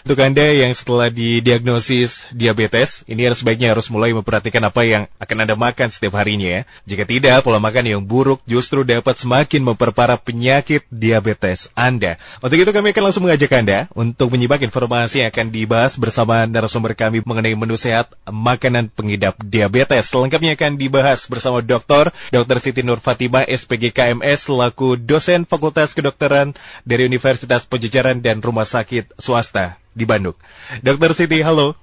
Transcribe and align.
Untuk 0.00 0.16
Anda 0.24 0.48
yang 0.48 0.72
setelah 0.72 1.12
didiagnosis 1.12 2.32
diabetes, 2.32 3.04
ini 3.04 3.28
harus 3.28 3.44
sebaiknya 3.44 3.76
harus 3.76 3.92
mulai 3.92 4.16
memperhatikan 4.16 4.64
apa 4.64 4.80
yang 4.88 5.12
akan 5.20 5.36
Anda 5.44 5.54
makan 5.60 5.92
setiap 5.92 6.16
harinya 6.16 6.48
ya. 6.48 6.60
Jika 6.88 7.04
tidak, 7.04 7.44
pola 7.44 7.60
makan 7.60 7.84
yang 7.84 8.00
buruk 8.00 8.40
justru 8.48 8.80
dapat 8.80 9.20
semakin 9.20 9.60
memperparah 9.60 10.16
penyakit 10.16 10.88
diabetes 10.88 11.68
Anda. 11.76 12.16
Untuk 12.40 12.56
itu 12.56 12.72
kami 12.72 12.96
akan 12.96 13.02
langsung 13.12 13.28
mengajak 13.28 13.52
Anda 13.52 13.92
untuk 13.92 14.32
menyimak 14.32 14.64
informasi 14.64 15.20
yang 15.20 15.28
akan 15.28 15.52
dibahas 15.52 16.00
bersama 16.00 16.48
narasumber 16.48 16.96
kami 16.96 17.20
mengenai 17.20 17.52
menu 17.52 17.76
sehat 17.76 18.08
makanan 18.24 18.88
pengidap 18.88 19.36
diabetes. 19.44 20.08
Selengkapnya 20.08 20.56
akan 20.56 20.80
dibahas 20.80 21.28
bersama 21.28 21.60
Dr. 21.60 22.08
Dr. 22.32 22.56
Siti 22.56 22.80
Nur 22.80 23.04
Fatimah, 23.04 23.44
SPG 23.44 23.92
KMS, 23.92 24.48
selaku 24.48 24.96
dosen 24.96 25.44
Fakultas 25.44 25.92
Kedokteran 25.92 26.56
dari 26.88 27.04
Universitas 27.04 27.68
Pejajaran 27.68 28.24
dan 28.24 28.40
Rumah 28.40 28.64
Sakit 28.64 29.20
Swasta 29.20 29.76
di 29.94 30.04
Bandung. 30.06 30.36
Dokter 30.82 31.12
Siti, 31.14 31.42
halo. 31.42 31.74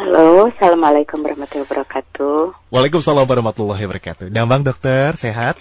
Halo, 0.00 0.48
Assalamualaikum 0.48 1.20
warahmatullahi 1.20 1.68
wabarakatuh. 1.68 2.72
Waalaikumsalam 2.72 3.28
warahmatullahi 3.28 3.84
wabarakatuh. 3.84 4.32
Damang 4.32 4.64
dokter, 4.64 5.12
sehat? 5.20 5.60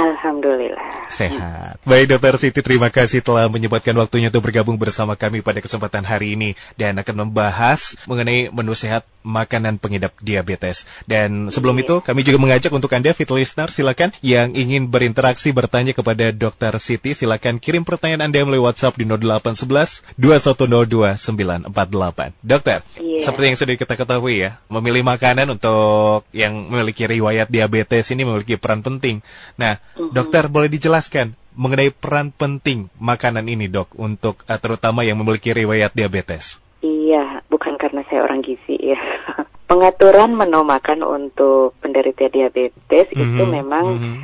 Alhamdulillah. 0.00 1.12
Sehat. 1.12 1.76
Baik 1.84 2.16
dokter 2.16 2.32
Siti, 2.40 2.64
terima 2.64 2.88
kasih 2.88 3.20
telah 3.20 3.52
menyempatkan 3.52 3.92
waktunya 3.92 4.32
untuk 4.32 4.48
bergabung 4.48 4.80
bersama 4.80 5.12
kami 5.12 5.44
pada 5.44 5.60
kesempatan 5.60 6.08
hari 6.08 6.40
ini 6.40 6.56
dan 6.80 6.96
akan 6.96 7.28
membahas 7.28 8.00
mengenai 8.08 8.48
menu 8.48 8.72
sehat 8.72 9.04
makanan 9.20 9.76
pengidap 9.76 10.16
diabetes. 10.24 10.88
Dan 11.04 11.52
sebelum 11.52 11.76
Iya. 11.76 11.84
itu 11.84 11.94
kami 12.00 12.24
juga 12.24 12.38
mengajak 12.40 12.72
untuk 12.72 12.88
Anda 12.96 13.12
fit 13.12 13.28
listener 13.28 13.68
silakan 13.68 14.16
yang 14.24 14.56
ingin 14.56 14.88
berinteraksi 14.88 15.52
bertanya 15.52 15.92
kepada 15.92 16.32
dokter 16.32 16.72
Siti 16.80 17.12
silakan 17.12 17.60
kirim 17.60 17.84
pertanyaan 17.84 18.32
Anda 18.32 18.40
melalui 18.48 18.64
WhatsApp 18.64 18.96
di 18.96 19.04
0811 19.04 20.00
2102 20.16 21.20
948. 21.20 22.32
Dokter, 22.40 22.80
Iya. 22.96 23.20
seperti 23.20 23.44
yang 23.52 23.58
sudah 23.60 23.74
kita 23.76 23.94
ketahui 24.00 24.48
ya, 24.48 24.56
memilih 24.72 25.04
makanan 25.04 25.52
untuk 25.52 26.24
yang 26.32 26.72
memiliki 26.72 27.04
riwayat 27.04 27.52
diabetes 27.52 28.08
ini 28.14 28.24
memiliki 28.24 28.56
peran 28.56 28.80
penting. 28.80 29.20
Nah, 29.60 29.76
Dokter 29.98 30.46
boleh 30.46 30.70
dijelaskan 30.70 31.34
mengenai 31.58 31.90
peran 31.90 32.30
penting 32.30 32.88
makanan 33.02 33.46
ini, 33.50 33.66
Dok, 33.66 33.98
untuk 33.98 34.46
uh, 34.46 34.56
terutama 34.56 35.02
yang 35.02 35.18
memiliki 35.18 35.50
riwayat 35.50 35.92
diabetes. 35.92 36.62
Iya, 36.80 37.44
bukan 37.52 37.76
karena 37.76 38.06
saya 38.08 38.24
orang 38.24 38.40
gizi 38.40 38.78
ya. 38.80 38.96
Pengaturan 39.70 40.34
menu 40.34 40.64
makan 40.66 41.04
untuk 41.04 41.76
penderita 41.78 42.26
diabetes 42.26 43.06
itu 43.12 43.42
Mhm, 43.44 43.50
memang 43.50 43.86
mhm. 43.98 44.14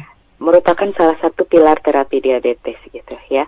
merupakan 0.42 0.90
salah 0.96 1.18
satu 1.20 1.44
pilar 1.46 1.78
terapi 1.82 2.18
diabetes 2.18 2.78
gitu 2.90 3.14
ya. 3.30 3.46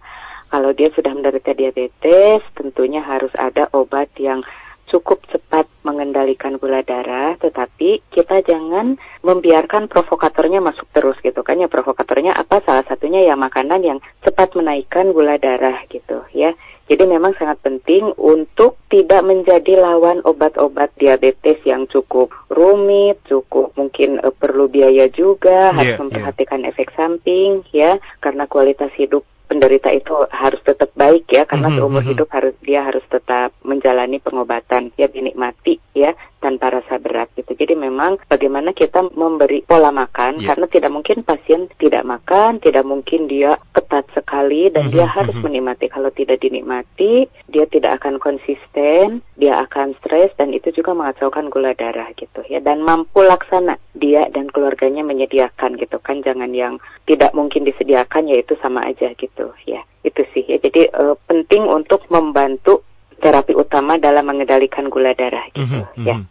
Kalau 0.49 0.73
dia 0.73 0.89
sudah 0.93 1.13
menderita 1.13 1.53
diabetes, 1.53 2.41
tentunya 2.57 3.05
harus 3.05 3.33
ada 3.37 3.69
obat 3.73 4.09
yang 4.17 4.41
cukup 4.89 5.23
cepat 5.29 5.69
mengendalikan 5.85 6.57
gula 6.57 6.81
darah, 6.83 7.37
tetapi 7.39 8.03
kita 8.11 8.43
jangan 8.43 8.97
membiarkan 9.23 9.87
provokatornya 9.87 10.65
masuk 10.65 10.89
terus 10.91 11.17
gitu 11.21 11.45
kan 11.45 11.61
ya. 11.61 11.69
Provokatornya 11.69 12.35
apa? 12.35 12.65
Salah 12.65 12.85
satunya 12.89 13.23
ya 13.25 13.37
makanan 13.37 13.81
yang 13.85 13.99
cepat 14.25 14.57
menaikkan 14.57 15.13
gula 15.13 15.37
darah 15.37 15.85
gitu 15.93 16.25
ya. 16.33 16.57
Jadi 16.89 17.05
memang 17.05 17.37
sangat 17.37 17.61
penting 17.61 18.17
untuk 18.17 18.81
tidak 18.89 19.21
menjadi 19.21 19.77
lawan 19.77 20.25
obat-obat 20.25 20.89
diabetes 20.97 21.61
yang 21.69 21.85
cukup 21.85 22.33
rumit, 22.49 23.21
cukup 23.29 23.77
mungkin 23.77 24.17
eh, 24.25 24.33
perlu 24.33 24.73
biaya 24.73 25.13
juga, 25.13 25.69
Iya, 25.73 25.77
harus 25.77 25.95
memperhatikan 26.01 26.65
efek 26.65 26.97
samping 26.97 27.61
ya, 27.77 28.01
karena 28.25 28.49
kualitas 28.49 28.89
hidup 28.97 29.21
penderita 29.49 29.89
itu 29.91 30.13
harus 30.29 30.61
tetap 30.61 30.93
baik 30.93 31.25
ya 31.33 31.49
karena 31.49 31.73
Mhm, 31.73 31.77
seumur 31.81 32.03
mhm. 32.05 32.11
hidup 32.13 32.29
harus 32.31 32.55
dia 32.61 32.85
harus 32.85 33.03
tetap 33.09 33.57
menjalani 33.65 34.21
pengobatan 34.21 34.93
ya 34.95 35.09
dinikmati 35.09 35.81
ya 35.97 36.13
tanpa 36.39 36.71
rasa 36.71 37.03
berat 37.03 37.33
gitu. 37.35 37.51
Jadi 37.51 37.75
memang 37.75 38.23
bagaimana 38.31 38.71
kita 38.71 39.03
memberi 39.11 39.67
pola 39.67 39.91
makan 39.91 40.39
Iya. 40.39 40.55
karena 40.55 40.67
tidak 40.71 40.91
mungkin 40.95 41.19
pasien 41.27 41.67
tidak 41.81 42.07
makan, 42.07 42.63
tidak 42.63 42.87
mungkin 42.87 43.27
dia 43.27 43.59
ketat 43.75 44.07
sekali 44.15 44.71
dan 44.71 44.87
Mhm, 44.87 44.93
dia 44.95 45.07
harus 45.11 45.35
mhm. 45.35 45.43
menikmati. 45.43 45.91
Kalau 45.91 46.11
tidak 46.15 46.39
dinikmati, 46.39 47.27
dia 47.51 47.65
tidak 47.67 47.99
akan 47.99 48.23
konsisten, 48.23 49.25
dia 49.35 49.63
akan 49.63 49.95
stres 50.03 50.35
dan 50.35 50.51
itu 50.51 50.75
juga 50.75 50.95
mengacaukan 50.95 51.47
gula 51.47 51.71
darah 51.73 52.11
gitu 52.19 52.43
ya 52.51 52.59
dan 52.59 52.83
mampu 52.83 53.23
laksana 53.23 53.79
dia 53.95 54.27
dan 54.35 54.51
keluarganya 54.51 55.07
menyediakan 55.07 55.79
gitu 55.79 56.03
kan 56.03 56.23
jangan 56.27 56.51
yang 56.51 56.83
tidak 57.07 57.31
mungkin 57.39 57.63
disediakan 57.63 58.27
yaitu 58.27 58.59
sama 58.59 58.83
aja 58.83 59.15
gitu 59.15 59.38
ya. 59.65 59.83
Itu 60.01 60.23
sih 60.33 60.43
ya. 60.43 60.57
Jadi 60.57 60.89
eh, 60.89 61.15
penting 61.25 61.63
untuk 61.65 62.07
membantu 62.09 62.83
terapi 63.19 63.51
utama 63.53 63.99
dalam 63.99 64.25
mengendalikan 64.25 64.87
gula 64.87 65.11
darah 65.13 65.43
gitu 65.51 65.67
Mhm, 65.85 66.07
ya. 66.07 66.17
mhm. 66.17 66.27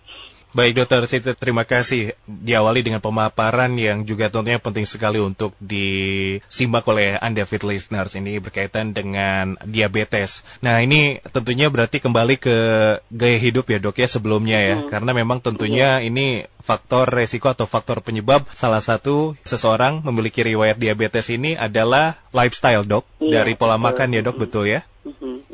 Baik 0.55 0.79
dokter 0.79 1.03
Siti, 1.11 1.35
terima 1.35 1.67
kasih. 1.67 2.15
Diawali 2.23 2.79
dengan 2.79 3.03
pemaparan 3.03 3.75
yang 3.75 4.07
juga 4.07 4.31
tentunya 4.31 4.55
penting 4.63 4.87
sekali 4.87 5.19
untuk 5.19 5.51
disimak 5.59 6.87
oleh 6.87 7.19
Anda 7.19 7.43
fit 7.43 7.67
listeners 7.67 8.15
ini 8.15 8.39
berkaitan 8.39 8.95
dengan 8.95 9.59
diabetes. 9.67 10.47
Nah 10.63 10.79
ini 10.79 11.19
tentunya 11.35 11.67
berarti 11.67 11.99
kembali 11.99 12.39
ke 12.39 12.55
gaya 13.11 13.37
hidup 13.43 13.67
ya 13.67 13.79
dok 13.83 13.99
ya 13.99 14.07
sebelumnya 14.07 14.59
ya. 14.63 14.75
Mhm. 14.81 14.87
Karena 14.87 15.11
memang 15.11 15.43
tentunya 15.43 15.99
ini 15.99 16.47
faktor 16.63 17.11
resiko 17.11 17.51
atau 17.51 17.67
faktor 17.67 17.99
penyebab 17.99 18.47
salah 18.55 18.79
satu 18.79 19.35
seseorang 19.43 19.99
memiliki 20.07 20.47
riwayat 20.47 20.79
diabetes 20.79 21.27
ini 21.27 21.59
adalah 21.59 22.15
lifestyle 22.31 22.87
dok. 22.87 23.03
Iya, 23.19 23.43
Dari 23.43 23.59
pola 23.59 23.75
makan 23.75 24.15
ya 24.15 24.23
dok 24.23 24.39
betul 24.39 24.71
ya. 24.71 24.87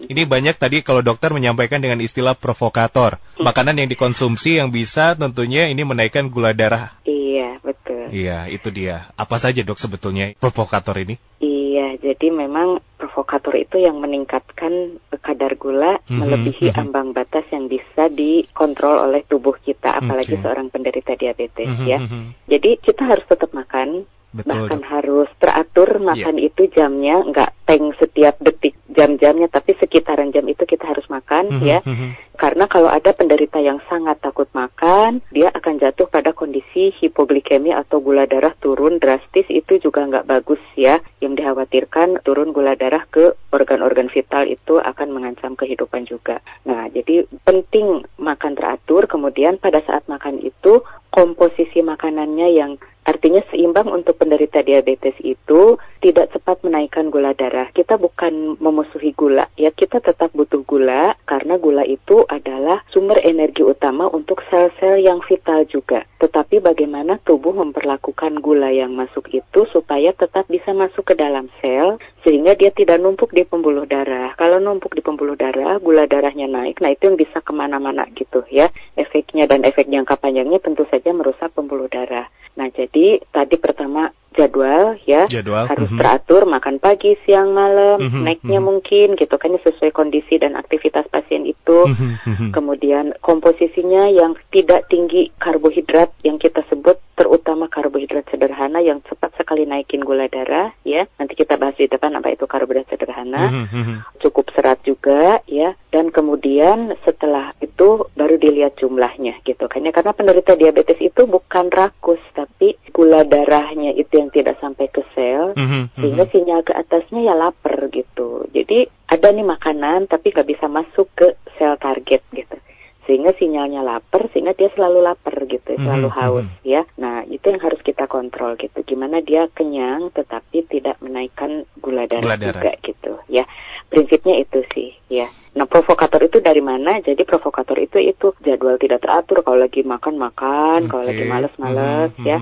Ini 0.03 0.23
banyak 0.25 0.55
tadi 0.57 0.81
kalau 0.81 0.99
dokter 0.99 1.31
menyampaikan 1.31 1.79
dengan 1.79 1.99
istilah 1.99 2.35
provokator. 2.35 3.17
Makanan 3.39 3.79
yang 3.79 3.89
dikonsumsi 3.89 4.59
yang 4.61 4.69
bisa 4.69 5.15
tentunya 5.15 5.67
ini 5.69 5.81
menaikkan 5.81 6.27
gula 6.27 6.51
darah. 6.53 6.93
Iya, 7.03 7.57
betul. 7.63 8.13
Iya, 8.13 8.45
itu 8.49 8.69
dia. 8.69 9.09
Apa 9.15 9.41
saja 9.41 9.63
dok 9.63 9.79
sebetulnya 9.79 10.35
provokator 10.37 10.97
ini? 11.01 11.17
Iya, 11.39 11.97
jadi 11.97 12.29
memang 12.29 12.77
provokator 13.01 13.57
itu 13.57 13.81
yang 13.81 13.97
meningkatkan 13.97 15.01
kadar 15.19 15.57
gula 15.57 15.97
Mhm, 16.05 16.19
melebihi 16.21 16.67
mhm. 16.69 16.77
ambang 16.77 17.09
batas 17.11 17.43
yang 17.49 17.65
bisa 17.65 18.07
dikontrol 18.07 19.09
oleh 19.09 19.25
tubuh 19.25 19.57
kita, 19.57 19.97
apalagi 19.97 20.37
Oke. 20.37 20.43
seorang 20.45 20.67
penderita 20.69 21.17
diabetes 21.17 21.67
Mhm, 21.67 21.85
ya. 21.89 21.97
mhm. 21.99 22.23
Jadi 22.47 22.69
kita 22.79 23.03
harus 23.09 23.25
tetap 23.25 23.49
makan, 23.51 24.05
Betul 24.33 24.45
bahkan 24.49 24.81
dok. 24.81 24.89
harus 24.89 25.29
teratur 25.37 25.89
makan 25.97 26.37
itu 26.37 26.69
jamnya, 26.69 27.21
nggak 27.25 27.51
teng 27.65 27.93
setiap 27.97 28.37
detik 28.41 28.72
jam-jamnya, 28.93 29.49
tapi 29.49 29.75
sekitaran 29.75 30.31
jam 30.31 30.45
itu 30.47 30.63
kita 30.63 30.87
harus 30.87 31.03
makan 31.09 31.49
Mhm, 31.49 31.65
ya. 31.65 31.79
mhm. 31.83 32.33
Karena 32.33 32.65
kalau 32.65 32.89
ada 32.89 33.13
penderita 33.13 33.61
yang 33.61 33.77
sangat 33.85 34.17
takut 34.19 34.49
makan, 34.57 35.21
dia 35.29 35.53
akan 35.53 35.77
jatuh 35.77 36.09
pada 36.09 36.33
kondisi 36.33 36.89
hipoglikemia 36.97 37.77
atau 37.85 38.01
gula 38.01 38.25
darah 38.25 38.57
turun 38.57 38.97
drastis 38.97 39.45
itu 39.53 39.77
juga 39.77 40.01
nggak 40.09 40.25
bagus 40.25 40.59
ya. 40.73 40.97
Yang 41.21 41.43
dikhawatirkan 41.43 42.25
turun 42.25 42.49
gula 42.49 42.73
darah 42.73 43.05
ke 43.05 43.37
organ-organ 43.53 44.09
vital 44.09 44.49
itu 44.49 44.81
akan 44.81 45.07
mengancam 45.13 45.53
kehidupan 45.53 46.09
juga. 46.09 46.41
Nah, 46.65 46.89
jadi 46.89 47.29
penting 47.45 48.01
makan 48.17 48.57
teratur, 48.57 49.05
kemudian 49.05 49.61
pada 49.61 49.85
saat 49.85 50.09
makan 50.09 50.41
itu 50.41 50.81
komposisi 51.13 51.85
makanannya 51.85 52.57
yang 52.57 52.71
artinya 53.05 53.45
seimbang 53.53 53.91
untuk 53.93 54.17
penderita 54.17 54.65
diabetes 54.65 55.13
itu 55.21 55.77
tidak 56.03 56.35
cepat 56.35 56.59
menaikkan 56.67 57.07
gula 57.07 57.31
darah. 57.31 57.71
Kita 57.71 57.95
bukan 57.95 58.59
memusuhi 58.59 59.15
gula, 59.15 59.47
ya 59.55 59.71
kita 59.71 60.03
tetap 60.03 60.35
butuh 60.35 60.59
gula 60.67 61.15
karena 61.23 61.55
gula 61.55 61.87
itu 61.87 62.27
adalah 62.27 62.83
sumber 62.91 63.23
energi 63.23 63.63
utama 63.63 64.11
untuk 64.11 64.43
sel-sel 64.51 64.99
yang 64.99 65.23
vital 65.23 65.63
juga. 65.71 66.03
Tetapi 66.19 66.59
bagaimana 66.59 67.23
tubuh 67.23 67.55
memperlakukan 67.55 68.43
gula 68.43 68.67
yang 68.75 68.91
masuk 68.91 69.31
itu 69.31 69.63
supaya 69.71 70.11
tetap 70.11 70.43
bisa 70.51 70.75
masuk 70.75 71.07
ke 71.07 71.15
dalam 71.15 71.47
sel 71.63 71.95
sehingga 72.27 72.59
dia 72.59 72.75
tidak 72.75 72.99
numpuk 72.99 73.31
di 73.31 73.47
pembuluh 73.47 73.87
darah. 73.87 74.35
Kalau 74.35 74.59
numpuk 74.59 74.91
di 74.91 74.99
pembuluh 74.99 75.39
darah, 75.39 75.79
gula 75.79 76.03
darahnya 76.03 76.51
naik, 76.51 76.83
nah 76.83 76.91
itu 76.91 77.07
yang 77.07 77.15
bisa 77.15 77.39
ke 77.39 77.55
mana-mana 77.55 78.03
gitu 78.11 78.43
ya. 78.51 78.67
Efeknya 78.99 79.47
dan 79.47 79.63
efek 79.63 79.87
jangka 79.87 80.19
panjangnya 80.19 80.59
tentu 80.59 80.83
saja 80.91 81.15
merusak 81.15 81.55
pembuluh 81.55 81.87
darah. 81.87 82.27
Nah 82.59 82.67
jadi 82.69 83.23
tadi 83.33 83.55
pertama 83.57 84.11
jadwal 84.33 84.97
ya 85.05 85.29
Jadwal. 85.29 85.69
harus 85.69 85.89
mhm. 85.89 85.99
teratur 86.01 86.43
makan 86.49 86.81
pagi, 86.81 87.15
siang, 87.23 87.53
malam, 87.53 88.01
Mhm, 88.01 88.21
naiknya 88.25 88.59
mhm. 88.59 88.65
mungkin 88.65 89.07
gitu 89.15 89.35
kan 89.37 89.53
ya, 89.53 89.61
sesuai 89.63 89.93
kondisi 89.93 90.41
dan 90.41 90.57
aktivitas 90.57 91.05
pasien 91.07 91.45
itu. 91.45 91.87
Mhm, 91.87 92.09
mhm. 92.25 92.47
Kemudian 92.51 93.13
komposisinya 93.21 94.09
yang 94.09 94.33
tidak 94.49 94.89
tinggi 94.89 95.29
karbohidrat 95.37 96.11
yang 96.25 96.41
kita 96.41 96.65
sebut 96.67 96.97
terutama 97.13 97.69
karbohidrat 97.69 98.25
sederhana 98.33 98.81
yang 98.81 98.97
cepat 99.05 99.37
sekali 99.37 99.69
naikin 99.69 100.01
gula 100.01 100.25
darah 100.25 100.73
ya. 100.81 101.05
Nanti 101.21 101.37
kita 101.37 101.61
bahas 101.61 101.77
di 101.77 101.85
depan 101.85 102.17
apa 102.17 102.33
itu 102.33 102.49
karbohidrat 102.49 102.89
sederhana. 102.89 103.53
Mhm, 103.53 103.65
mhm. 103.69 103.95
Cukup 104.19 104.49
serat 104.57 104.81
juga 104.81 105.39
ya. 105.45 105.77
Dan 105.93 106.09
kemudian 106.09 106.97
setelah 107.05 107.53
itu 107.61 108.09
baru 108.17 108.41
dilihat 108.41 108.81
jumlahnya 108.81 109.45
gitu 109.45 109.69
kan 109.69 109.85
ya. 109.85 109.93
Karena 109.93 110.17
penderita 110.17 110.57
diabetes 110.57 110.97
itu 110.97 111.29
bukan 111.29 111.69
rakus 111.69 112.19
tapi 112.33 112.73
gula 113.03 113.27
darahnya 113.27 113.91
itu 113.91 114.15
yang 114.15 114.31
tidak 114.31 114.55
sampai 114.63 114.87
ke 114.87 115.03
sel 115.11 115.51
Mhm, 115.59 115.67
mhm. 115.67 115.99
sehingga 115.99 116.25
sinyal 116.31 116.63
ke 116.63 116.71
atasnya 116.71 117.19
ya 117.27 117.35
lapar 117.35 117.91
gitu. 117.91 118.47
Jadi 118.55 118.87
ada 119.11 119.27
nih 119.35 119.43
makanan 119.43 120.07
tapi 120.07 120.31
nggak 120.31 120.47
bisa 120.47 120.71
masuk 120.71 121.11
ke 121.11 121.35
sel 121.59 121.75
target 121.75 122.23
gitu 122.31 122.55
sehingga 123.03 123.35
sinyalnya 123.35 123.83
lapar 123.83 124.31
sehingga 124.31 124.55
dia 124.55 124.71
selalu 124.71 125.03
lapar 125.03 125.35
gitu 125.43 125.75
selalu 125.75 126.07
mm 126.07 126.15
-hmm. 126.15 126.23
haus 126.23 126.47
ya 126.63 126.87
nah 126.95 127.27
itu 127.27 127.51
yang 127.51 127.59
harus 127.59 127.83
kita 127.83 128.07
kontrol 128.07 128.55
gitu 128.55 128.79
gimana 128.87 129.19
dia 129.19 129.51
kenyang 129.51 130.07
tetapi 130.15 130.63
tidak 130.71 130.95
menaikkan 131.03 131.67
gula 131.83 132.07
darah, 132.07 132.23
gula 132.23 132.37
darah. 132.39 132.63
juga 132.63 132.71
gitu 132.79 133.13
ya 133.27 133.43
prinsipnya 133.91 134.39
itu 134.39 134.63
sih 134.71 134.95
ya 135.11 135.27
nah 135.51 135.67
provokator 135.67 136.23
itu 136.23 136.39
dari 136.39 136.63
mana 136.63 137.03
jadi 137.03 137.19
provokator 137.27 137.75
itu 137.83 137.99
itu 137.99 138.31
jadwal 138.39 138.79
tidak 138.79 139.03
teratur 139.03 139.43
kalau 139.43 139.59
lagi 139.59 139.83
makan 139.83 140.15
makan 140.15 140.87
okay. 140.87 140.89
kalau 140.89 141.03
lagi 141.03 141.23
males-males 141.27 142.11
mm 142.15 142.19
-hmm. 142.23 142.29
ya 142.31 142.37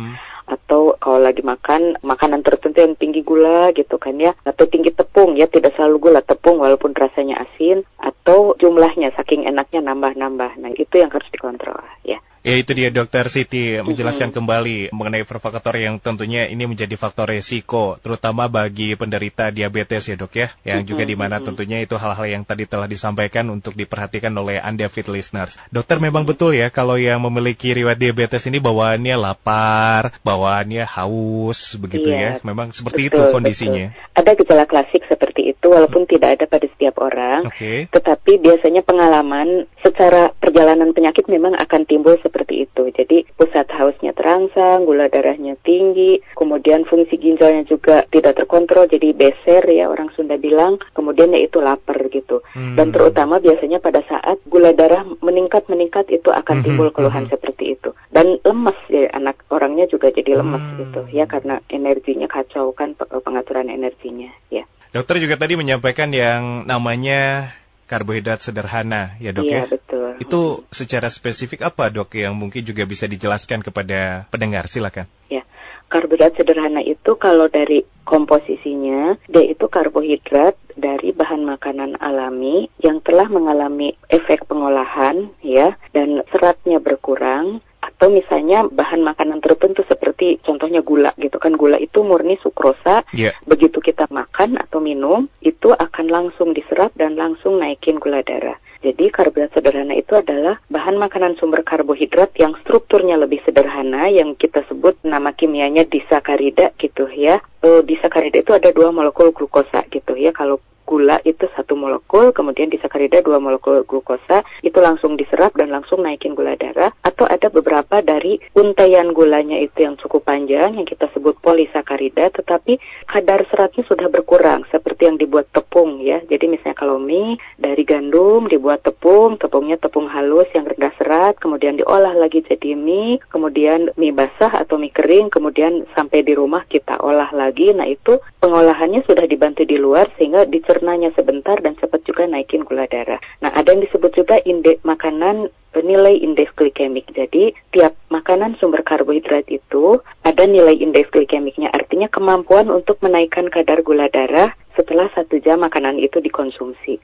atau 0.45 0.95
kalau 0.97 1.19
lagi 1.21 1.45
makan 1.45 1.99
makanan 2.01 2.41
tertentu 2.41 2.81
yang 2.81 2.95
tinggi 2.97 3.21
gula 3.21 3.73
gitu 3.73 3.97
kan 3.97 4.17
ya 4.17 4.37
atau 4.45 4.65
tinggi 4.65 4.93
tepung 4.93 5.37
ya 5.37 5.45
tidak 5.45 5.73
selalu 5.77 6.09
gula 6.11 6.21
tepung 6.21 6.61
walaupun 6.61 6.95
rasanya 6.95 7.43
asin 7.43 7.83
atau 7.97 8.53
jumlahnya 8.57 9.13
saking 9.17 9.45
enaknya 9.45 9.81
nambah-nambah 9.85 10.51
nah 10.61 10.71
itu 10.73 10.95
yang 11.01 11.11
harus 11.11 11.27
dikontrol 11.29 11.81
ya 12.05 12.19
Ya 12.41 12.57
itu 12.57 12.73
dia 12.73 12.89
dokter 12.89 13.29
Siti 13.29 13.77
menjelaskan 13.77 14.33
mm-hmm. 14.33 14.37
kembali 14.41 14.77
mengenai 14.97 15.23
provokator 15.29 15.77
yang 15.77 16.01
tentunya 16.01 16.49
ini 16.49 16.65
menjadi 16.65 16.97
faktor 16.97 17.29
resiko 17.29 18.01
terutama 18.01 18.49
bagi 18.49 18.97
penderita 18.97 19.53
diabetes 19.53 20.09
ya 20.09 20.17
dok 20.17 20.33
ya 20.33 20.47
yang 20.65 20.81
mm-hmm. 20.81 20.89
juga 20.89 21.03
di 21.05 21.13
mana 21.13 21.37
tentunya 21.37 21.85
itu 21.85 22.01
hal-hal 22.01 22.25
yang 22.25 22.41
tadi 22.41 22.65
telah 22.65 22.89
disampaikan 22.89 23.45
untuk 23.53 23.77
diperhatikan 23.77 24.33
oleh 24.33 24.57
anda 24.57 24.89
fit 24.89 25.05
listeners. 25.05 25.61
Dokter 25.69 26.01
memang 26.01 26.25
betul 26.25 26.57
ya 26.57 26.73
kalau 26.73 26.97
yang 26.97 27.21
memiliki 27.21 27.77
riwayat 27.77 28.01
diabetes 28.01 28.49
ini 28.49 28.57
bawaannya 28.57 29.21
lapar, 29.21 30.09
bawaannya 30.41 30.89
haus 30.89 31.77
begitu 31.77 32.09
iya, 32.09 32.17
ya. 32.17 32.31
Memang 32.41 32.73
seperti 32.73 33.13
betul, 33.13 33.29
itu 33.29 33.33
kondisinya. 33.37 33.85
Betul. 33.93 34.17
Ada 34.17 34.31
gejala 34.41 34.65
klasik 34.65 35.05
seperti 35.05 35.53
itu 35.53 35.65
walaupun 35.69 36.09
hmm. 36.09 36.11
tidak 36.17 36.29
ada 36.41 36.45
pada 36.49 36.65
setiap 36.65 36.95
orang. 36.97 37.45
Okay. 37.53 37.85
Tetapi 37.93 38.41
biasanya 38.41 38.81
pengalaman 38.81 39.69
secara 39.85 40.33
perjalanan 40.33 40.97
penyakit 40.97 41.29
memang 41.29 41.53
akan 41.53 41.85
timbul 41.85 42.17
seperti 42.17 42.65
itu. 42.65 42.89
Jadi 42.89 43.29
pusat 43.37 43.69
hausnya 43.77 44.17
terangsang, 44.17 44.89
gula 44.89 45.05
darahnya 45.13 45.53
tinggi, 45.61 46.17
kemudian 46.33 46.89
fungsi 46.89 47.21
ginjalnya 47.21 47.61
juga 47.69 48.01
tidak 48.09 48.41
terkontrol 48.41 48.89
jadi 48.89 49.13
beser 49.13 49.61
ya 49.69 49.85
orang 49.93 50.09
Sunda 50.17 50.41
bilang, 50.41 50.81
kemudian 50.97 51.37
yaitu 51.37 51.61
lapar 51.61 52.01
gitu. 52.09 52.41
Hmm. 52.57 52.73
Dan 52.73 52.89
terutama 52.89 53.37
biasanya 53.37 53.77
pada 53.77 54.01
saat 54.09 54.41
gula 54.49 54.73
darah 54.73 55.05
meningkat-meningkat 55.21 56.09
itu 56.09 56.33
akan 56.33 56.61
hmm, 56.61 56.65
timbul 56.65 56.89
hmm, 56.89 56.97
keluhan 56.97 57.29
hmm. 57.29 57.33
seperti 57.37 57.60
itu. 57.75 57.95
Dan 58.11 58.39
lemas 58.43 58.77
ya 58.91 59.11
anak 59.15 59.47
orangnya 59.47 59.87
juga 59.87 60.11
jadi 60.11 60.39
lemas 60.39 60.61
hmm. 60.61 60.77
gitu 60.83 61.01
ya 61.15 61.25
karena 61.25 61.63
energinya 61.71 62.27
kacau 62.27 62.71
kan 62.75 62.95
pengaturan 62.97 63.71
energinya 63.71 64.31
ya. 64.51 64.67
Dokter 64.91 65.23
juga 65.23 65.39
tadi 65.39 65.55
menyampaikan 65.55 66.11
yang 66.11 66.67
namanya 66.67 67.51
karbohidrat 67.91 68.39
sederhana 68.39 69.19
ya 69.19 69.35
dok 69.35 69.43
iya, 69.43 69.63
ya? 69.63 69.71
betul. 69.71 70.15
Itu 70.19 70.41
secara 70.71 71.11
spesifik 71.11 71.67
apa 71.67 71.91
dok 71.91 72.15
yang 72.15 72.35
mungkin 72.35 72.63
juga 72.63 72.87
bisa 72.87 73.03
dijelaskan 73.07 73.63
kepada 73.63 74.27
pendengar 74.31 74.71
silakan. 74.71 75.11
Ya, 75.27 75.43
karbohidrat 75.91 76.39
sederhana 76.39 76.79
itu 76.79 77.19
kalau 77.19 77.51
dari 77.51 77.83
komposisinya 78.07 79.19
dia 79.27 79.43
itu 79.43 79.67
karbohidrat 79.67 80.55
dari 80.79 81.11
bahan 81.11 81.43
makanan 81.43 81.99
alami 81.99 82.71
yang 82.79 83.03
telah 83.03 83.27
mengalami 83.27 83.99
efek 84.07 84.47
pengolahan 84.47 85.27
ya 85.43 85.75
dan 85.91 86.23
seratnya 86.31 86.79
berkurang 86.79 87.59
atau 87.81 88.07
misalnya 88.13 88.65
bahan 88.71 89.03
makanan 89.03 89.43
tertentu 89.45 89.85
seperti 89.85 90.41
contohnya 90.41 90.81
gula 90.81 91.13
gitu 91.21 91.37
kan. 91.37 91.53
Gula 91.53 91.77
itu 91.77 92.01
murni 92.01 92.37
sukrosa. 92.41 93.05
Yeah. 93.13 93.35
begitu 93.45 93.83
kita 93.83 94.07
makan 94.09 94.57
atau 94.57 94.79
minum 94.79 95.27
itu 95.43 95.73
akan 95.73 96.07
langsung 96.07 96.55
diserap 96.55 96.93
dan 96.95 97.19
langsung 97.19 97.59
naikin 97.59 97.99
gula 97.99 98.23
darah 98.23 98.57
jadi 98.81 99.13
karbohidrat 99.13 99.53
sederhana 99.53 99.93
itu 99.93 100.17
adalah 100.17 100.57
bahan 100.65 100.97
makanan 100.97 101.37
sumber 101.37 101.61
karbohidrat 101.61 102.33
yang 102.41 102.57
strukturnya 102.65 103.13
lebih 103.13 103.37
sederhana 103.45 104.09
yang 104.09 104.33
kita 104.33 104.65
sebut 104.65 104.97
nama 105.05 105.29
kimianya 105.37 105.85
disakarida 105.85 106.73
gitu 106.81 107.05
ya. 107.13 107.37
E, 107.61 107.85
disakarida 107.85 108.41
itu 108.41 108.57
ada 108.57 108.73
dua 108.73 108.89
molekul 108.89 109.37
glukosa 109.37 109.85
gitu 109.93 110.17
ya. 110.17 110.33
Kalau 110.33 110.57
gula 110.83 111.21
itu 111.23 111.47
satu 111.55 111.77
molekul, 111.77 112.35
kemudian 112.35 112.67
disakarida 112.67 113.23
dua 113.23 113.39
molekul 113.39 113.85
glukosa, 113.87 114.43
itu 114.65 114.77
langsung 114.81 115.15
diserap 115.15 115.55
dan 115.55 115.71
langsung 115.71 116.03
naikin 116.03 116.35
gula 116.35 116.59
darah. 116.59 116.91
Atau 117.05 117.29
ada 117.29 117.47
beberapa 117.47 118.03
dari 118.03 118.41
untaian 118.57 119.13
gulanya 119.15 119.55
itu 119.61 119.85
yang 119.87 119.95
cukup 119.95 120.27
panjang, 120.27 120.75
yang 120.75 120.87
kita 120.87 121.07
sebut 121.15 121.37
polisakarida, 121.39 122.33
tetapi 122.33 122.81
kadar 123.07 123.45
seratnya 123.47 123.87
sudah 123.87 124.11
berkurang, 124.11 124.67
seperti 124.67 125.07
yang 125.07 125.17
dibuat 125.21 125.47
tepung 125.55 126.01
ya. 126.03 126.19
Jadi 126.27 126.51
misalnya 126.51 126.77
kalau 126.77 126.97
mie 126.97 127.37
dari 127.55 127.85
gandum 127.87 128.51
dibuat 128.51 128.83
tepung, 128.83 129.37
tepungnya 129.37 129.77
tepung 129.77 130.11
halus 130.11 130.49
yang 130.51 130.67
rendah 130.67 130.93
serat, 130.97 131.39
kemudian 131.39 131.77
diolah 131.77 132.13
lagi 132.17 132.43
jadi 132.43 132.75
mie, 132.75 133.21
kemudian 133.31 133.93
mie 133.95 134.13
basah 134.13 134.51
atau 134.57 134.75
mie 134.75 134.91
kering, 134.91 135.31
kemudian 135.31 135.85
sampai 135.95 136.25
di 136.25 136.33
rumah 136.35 136.65
kita 136.67 136.99
olah 136.99 137.29
lagi. 137.31 137.71
Nah 137.71 137.87
itu 137.87 138.17
pengolahannya 138.41 139.05
sudah 139.05 139.23
dibantu 139.29 139.63
di 139.63 139.77
luar 139.77 140.09
sehingga 140.17 140.43
dicerna 140.49 140.80
cernanya 140.81 141.13
sebentar 141.13 141.61
dan 141.61 141.77
cepat 141.77 142.01
juga 142.09 142.25
naikin 142.25 142.65
gula 142.65 142.89
darah. 142.89 143.21
Nah, 143.45 143.53
ada 143.53 143.69
yang 143.69 143.85
disebut 143.85 144.17
juga 144.17 144.41
indeks 144.41 144.81
makanan 144.81 145.53
nilai 145.77 146.17
indeks 146.17 146.57
glikemik. 146.57 147.05
Jadi, 147.13 147.53
tiap 147.69 147.93
makanan 148.09 148.57
sumber 148.57 148.81
karbohidrat 148.81 149.45
itu 149.53 150.01
ada 150.25 150.43
nilai 150.49 150.73
indeks 150.73 151.13
glikemiknya. 151.13 151.69
Artinya 151.69 152.09
kemampuan 152.09 152.73
untuk 152.73 152.97
menaikkan 153.05 153.45
kadar 153.53 153.85
gula 153.85 154.09
darah 154.09 154.57
setelah 154.73 155.05
satu 155.13 155.37
jam 155.37 155.61
makanan 155.61 156.01
itu 156.01 156.17
dikonsumsi. 156.17 156.97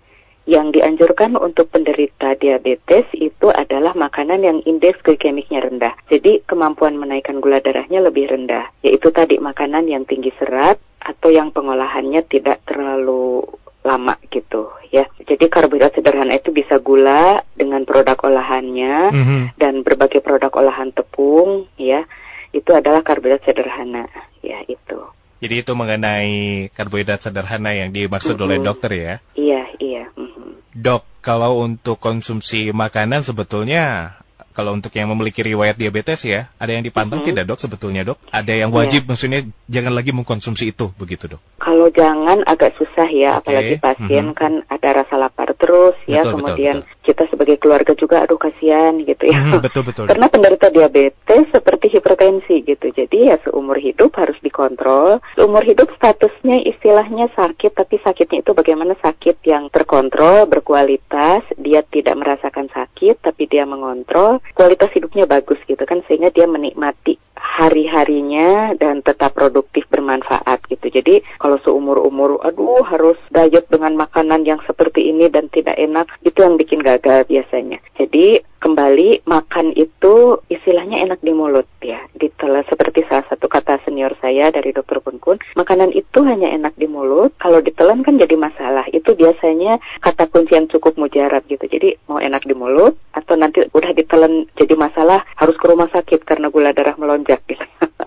Yang 0.49 0.79
dianjurkan 0.79 1.37
untuk 1.37 1.69
penderita 1.69 2.33
diabetes 2.39 3.05
itu 3.13 3.51
adalah 3.53 3.93
makanan 3.93 4.41
yang 4.41 4.57
indeks 4.65 5.05
glikemiknya 5.05 5.61
rendah. 5.61 5.93
Jadi 6.09 6.41
kemampuan 6.49 6.97
menaikkan 6.97 7.43
gula 7.43 7.61
darahnya 7.61 8.01
lebih 8.01 8.31
rendah. 8.31 8.73
Yaitu 8.81 9.13
tadi 9.13 9.37
makanan 9.37 9.85
yang 9.85 10.07
tinggi 10.07 10.33
serat 10.39 10.81
atau 11.03 11.31
yang 11.31 11.51
pengolahannya 11.51 12.23
tidak 12.27 12.63
terlalu 12.63 13.43
lama 13.87 14.19
gitu 14.27 14.67
ya. 14.91 15.07
Jadi 15.23 15.47
karbohidrat 15.47 15.95
sederhana 15.95 16.35
itu 16.35 16.51
bisa 16.51 16.83
gula 16.83 17.39
dengan 17.55 17.87
produk 17.87 18.19
olahannya 18.27 18.95
mm 19.15 19.23
-hmm. 19.23 19.41
dan 19.55 19.87
berbagai 19.87 20.19
produk 20.19 20.51
olahan 20.59 20.91
tepung 20.91 21.71
ya. 21.79 22.03
Itu 22.51 22.75
adalah 22.75 23.07
karbohidrat 23.07 23.47
sederhana 23.47 24.11
ya 24.43 24.59
itu. 24.67 24.99
Jadi 25.37 25.55
itu 25.63 25.71
mengenai 25.71 26.67
karbohidrat 26.75 27.23
sederhana 27.23 27.71
yang 27.71 27.95
dimaksud 27.95 28.35
mm 28.35 28.39
-hmm. 28.43 28.47
oleh 28.51 28.57
dokter 28.59 28.91
ya? 28.91 29.13
Iya, 29.39 29.63
iya. 29.79 30.03
Mm 30.19 30.27
-hmm. 30.27 30.49
Dok, 30.77 31.03
kalau 31.23 31.63
untuk 31.63 31.97
konsumsi 31.97 32.69
makanan 32.75 33.23
sebetulnya 33.25 34.17
kalau 34.57 34.73
untuk 34.73 34.89
yang 34.97 35.13
memiliki 35.13 35.45
riwayat 35.45 35.77
diabetes 35.77 36.25
ya, 36.25 36.49
ada 36.57 36.73
yang 36.73 36.81
dipantau 36.81 37.21
mm 37.21 37.29
-hmm. 37.29 37.29
tidak 37.37 37.43
dok 37.45 37.59
sebetulnya 37.61 38.01
dok? 38.01 38.17
Ada 38.33 38.57
yang 38.57 38.73
wajib 38.73 39.05
yeah. 39.05 39.09
maksudnya 39.13 39.39
jangan 39.69 39.93
lagi 39.93 40.09
mengkonsumsi 40.17 40.73
itu 40.73 40.89
begitu 40.97 41.37
dok? 41.37 41.41
Kalau 41.61 41.93
jangan 41.93 42.41
agak 42.41 42.73
susah 42.81 43.05
ya, 43.13 43.37
okay. 43.37 43.45
apalagi 43.45 43.75
pasien 43.77 44.25
mm 44.25 44.33
-hmm. 44.33 44.41
kan 44.41 44.53
ada 44.65 44.89
rasa 45.05 45.13
lapar 45.21 45.53
terus 45.53 45.93
ya, 46.09 46.25
betul, 46.25 46.41
kemudian 46.41 46.81
betul, 46.81 46.89
betul. 46.89 47.05
kita 47.05 47.23
sebagai 47.29 47.57
keluarga 47.61 47.93
juga 47.93 48.15
aduh 48.25 48.41
kasihan 48.41 48.97
gitu 49.05 49.23
ya. 49.29 49.37
Mm, 49.37 49.61
betul 49.61 49.83
betul. 49.85 50.05
Karena 50.09 50.25
penderita 50.25 50.73
diabetes 50.73 51.45
seperti 51.53 51.85
hipertensi 51.93 52.55
gitu, 52.65 52.89
jadi 52.89 53.17
ya 53.29 53.35
seumur 53.45 53.77
hidup 53.77 54.17
harus 54.17 54.41
dikontrol. 54.41 55.21
Seumur 55.37 55.61
hidup 55.61 55.93
statusnya 55.93 56.65
istilahnya 56.65 57.29
sakit, 57.37 57.77
tapi 57.77 58.01
sakitnya 58.01 58.41
itu 58.41 58.57
bagaimana 58.57 58.97
sakit 58.97 59.37
yang 59.45 59.69
terkontrol, 59.69 60.49
berkualitas, 60.49 61.45
dia 61.61 61.85
tidak 61.85 62.17
merasakan 62.17 62.73
sakit, 62.73 63.21
tapi 63.21 63.45
dia 63.45 63.69
mengontrol 63.69 64.41
kualitas 64.53 64.91
hidupnya 64.93 65.25
bagus 65.25 65.57
gitu 65.65 65.81
kan 65.83 66.03
sehingga 66.05 66.29
dia 66.29 66.45
menikmati 66.45 67.17
hari-harinya 67.57 68.77
dan 68.77 69.01
tetap 69.01 69.33
produktif 69.33 69.85
bermanfaat 69.89 70.61
gitu. 70.69 70.93
Jadi 70.93 71.25
kalau 71.41 71.57
seumur-umur 71.61 72.41
aduh 72.45 72.85
harus 72.85 73.17
diet 73.33 73.65
dengan 73.69 73.97
makanan 73.97 74.45
yang 74.45 74.61
seperti 74.65 75.09
ini 75.09 75.29
dan 75.29 75.49
tidak 75.49 75.77
enak 75.77 76.05
itu 76.21 76.37
yang 76.37 76.57
bikin 76.57 76.81
gagal 76.85 77.25
biasanya. 77.25 77.81
Jadi 77.97 78.41
kembali 78.57 79.25
makan 79.29 79.73
itu 79.77 80.41
istilahnya 80.49 81.05
enak 81.05 81.21
di 81.21 81.33
mulut 81.33 81.69
ya. 81.81 82.01
Ditelan 82.17 82.65
seperti 82.65 83.05
salah 83.05 83.25
satu 83.29 83.45
kata 83.45 83.81
senior 83.85 84.13
saya 84.21 84.49
dari 84.49 84.73
dokter 84.73 84.99
Kun 85.01 85.39
makanan 85.55 85.91
itu 85.91 86.23
hanya 86.23 86.53
enak 86.53 86.77
di 86.77 86.85
mulut, 86.85 87.33
kalau 87.41 87.59
ditelan 87.59 88.05
kan 88.05 88.21
jadi 88.21 88.37
masalah. 88.37 88.85
Itu 88.93 89.17
biasanya 89.17 89.81
kata 90.01 90.29
kunci 90.29 90.57
yang 90.57 90.69
cukup 90.69 90.97
mujarab 90.97 91.45
gitu. 91.49 91.65
Jadi 91.65 91.97
mau 92.05 92.21
enak 92.21 92.45
di 92.45 92.53
mulut 92.53 92.97
atau 93.27 93.35
nanti 93.35 93.59
udah 93.75 93.91
ditelan 93.91 94.47
jadi 94.55 94.79
masalah 94.79 95.19
harus 95.35 95.59
ke 95.59 95.67
rumah 95.67 95.91
sakit 95.91 96.23
karena 96.23 96.47
gula 96.47 96.71
darah 96.71 96.95
melonjak 96.95 97.43
gitu. 97.43 97.59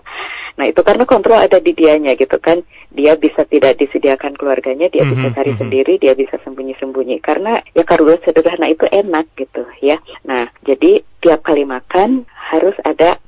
nah 0.57 0.65
itu 0.65 0.81
karena 0.81 1.05
kontrol 1.05 1.37
ada 1.37 1.61
di 1.61 1.77
dianya 1.77 2.17
gitu 2.17 2.41
kan. 2.41 2.65
Dia 2.89 3.13
bisa 3.21 3.45
tidak 3.45 3.77
disediakan 3.77 4.33
keluarganya, 4.33 4.89
dia 4.89 5.05
bisa 5.05 5.29
mhm, 5.29 5.35
cari 5.37 5.53
mhm. 5.53 5.59
sendiri, 5.61 5.93
dia 6.01 6.17
bisa 6.17 6.41
sembunyi-sembunyi. 6.41 7.21
Karena 7.21 7.53
ya 7.77 7.85
karbohidrat 7.85 8.25
sederhana 8.25 8.65
itu 8.65 8.89
enak 8.89 9.29
gitu 9.37 9.61
ya. 9.85 10.01
Nah 10.25 10.49
jadi 10.65 11.05
tiap 11.21 11.45
kali 11.45 11.69
makan 11.69 12.25
harus 12.33 12.73
ada. 12.81 13.20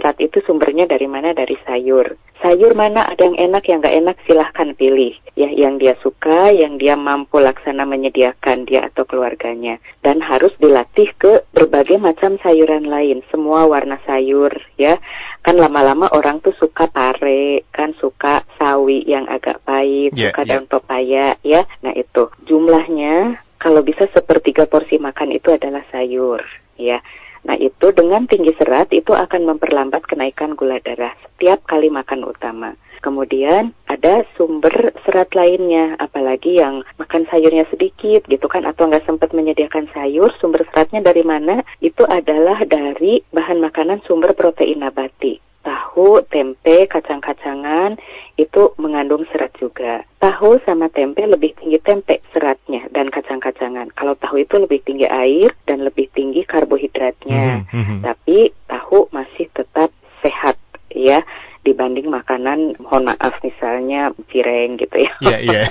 Serat 0.00 0.16
itu 0.16 0.40
sumbernya 0.48 0.88
dari 0.88 1.04
mana? 1.04 1.36
Dari 1.36 1.60
sayur. 1.60 2.16
Sayur 2.40 2.72
mana 2.72 3.04
ada 3.04 3.20
yang 3.20 3.36
enak, 3.36 3.68
yang 3.68 3.84
nggak 3.84 3.96
enak 4.00 4.16
silahkan 4.24 4.72
pilih. 4.72 5.12
Ya, 5.36 5.52
yang 5.52 5.76
dia 5.76 5.92
suka, 6.00 6.48
yang 6.48 6.80
dia 6.80 6.96
mampu 6.96 7.36
laksana 7.36 7.84
menyediakan 7.84 8.64
dia 8.64 8.88
atau 8.88 9.04
keluarganya. 9.04 9.76
Dan 10.00 10.24
harus 10.24 10.56
dilatih 10.56 11.12
ke 11.20 11.44
berbagai 11.52 12.00
macam 12.00 12.40
sayuran 12.40 12.88
lain, 12.88 13.20
semua 13.28 13.68
warna 13.68 14.00
sayur 14.08 14.56
ya. 14.80 14.96
Kan 15.44 15.60
lama-lama 15.60 16.08
orang 16.16 16.40
tuh 16.40 16.56
suka 16.56 16.88
pare, 16.88 17.68
kan 17.68 17.92
suka 18.00 18.40
sawi 18.56 19.04
yang 19.04 19.28
agak 19.28 19.60
pahit, 19.68 20.16
yeah, 20.16 20.32
suka 20.32 20.48
yeah. 20.48 20.48
daun 20.48 20.64
pepaya 20.64 21.26
ya. 21.44 21.68
Nah 21.84 21.92
itu 21.92 22.32
jumlahnya 22.48 23.36
kalau 23.60 23.84
bisa 23.84 24.08
sepertiga 24.16 24.64
porsi 24.64 24.96
makan 24.96 25.36
itu 25.36 25.52
adalah 25.52 25.84
sayur 25.92 26.40
ya. 26.80 27.04
Nah 27.50 27.58
itu 27.58 27.90
dengan 27.90 28.30
tinggi 28.30 28.54
serat 28.54 28.94
itu 28.94 29.10
akan 29.10 29.42
memperlambat 29.42 30.06
kenaikan 30.06 30.54
gula 30.54 30.78
darah 30.78 31.10
setiap 31.18 31.66
kali 31.66 31.90
makan 31.90 32.22
utama. 32.22 32.78
Kemudian 33.02 33.74
ada 33.90 34.22
sumber 34.38 34.94
serat 35.02 35.34
lainnya, 35.34 35.98
apalagi 35.98 36.62
yang 36.62 36.86
makan 36.94 37.26
sayurnya 37.26 37.66
sedikit 37.66 38.22
gitu 38.30 38.46
kan, 38.46 38.62
atau 38.70 38.86
nggak 38.86 39.02
sempat 39.02 39.34
menyediakan 39.34 39.90
sayur, 39.90 40.30
sumber 40.38 40.62
seratnya 40.70 41.02
dari 41.02 41.26
mana? 41.26 41.66
Itu 41.82 42.06
adalah 42.06 42.62
dari 42.70 43.18
bahan 43.34 43.58
makanan 43.58 44.06
sumber 44.06 44.30
protein 44.38 44.86
nabati 44.86 45.42
tahu, 45.60 46.24
tempe, 46.28 46.88
kacang-kacangan 46.88 48.00
itu 48.38 48.72
mengandung 48.80 49.28
serat 49.28 49.52
juga. 49.60 50.06
Tahu 50.20 50.60
sama 50.64 50.88
tempe 50.88 51.24
lebih 51.24 51.52
tinggi 51.56 51.76
tempe 51.80 52.24
seratnya 52.32 52.88
dan 52.92 53.12
kacang-kacangan. 53.12 53.49
Kalau 53.94 54.14
tahu 54.18 54.42
itu 54.42 54.58
lebih 54.58 54.80
tinggi 54.82 55.06
air 55.06 55.54
dan 55.66 55.86
lebih 55.86 56.10
tinggi 56.10 56.42
karbohidratnya. 56.46 57.66
Mm 57.70 57.82
-hmm. 57.84 57.98
Tapi 58.02 58.50
tahu 58.66 59.10
masih 59.14 59.46
tetap 59.54 59.94
sehat 60.20 60.56
ya 60.90 61.22
dibanding 61.60 62.08
makanan 62.08 62.80
mohon 62.80 63.04
maaf 63.04 63.36
misalnya 63.44 64.16
cireng 64.32 64.80
gitu 64.80 64.96
ya. 64.96 65.12
Iya, 65.20 65.28
yeah, 65.28 65.40
iya. 65.40 65.52
Yeah. 65.60 65.68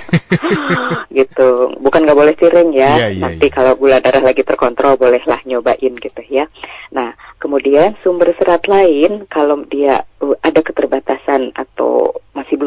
gitu. 1.26 1.74
Bukan 1.82 2.06
nggak 2.06 2.18
boleh 2.18 2.34
cireng 2.38 2.70
ya. 2.70 3.06
Yeah, 3.06 3.10
yeah, 3.10 3.22
Nanti 3.26 3.50
yeah. 3.50 3.54
kalau 3.54 3.72
gula 3.74 3.98
darah 3.98 4.22
lagi 4.22 4.46
terkontrol 4.46 4.94
bolehlah 4.94 5.42
nyobain 5.42 5.94
gitu 5.98 6.22
ya. 6.30 6.46
Nah, 6.94 7.18
kemudian 7.42 7.98
sumber 8.06 8.30
serat 8.38 8.70
lain 8.70 9.26
kalau 9.26 9.66
dia 9.66 10.06
uh, 10.22 10.36
ada 10.46 10.62
keterbatasan 10.62 11.50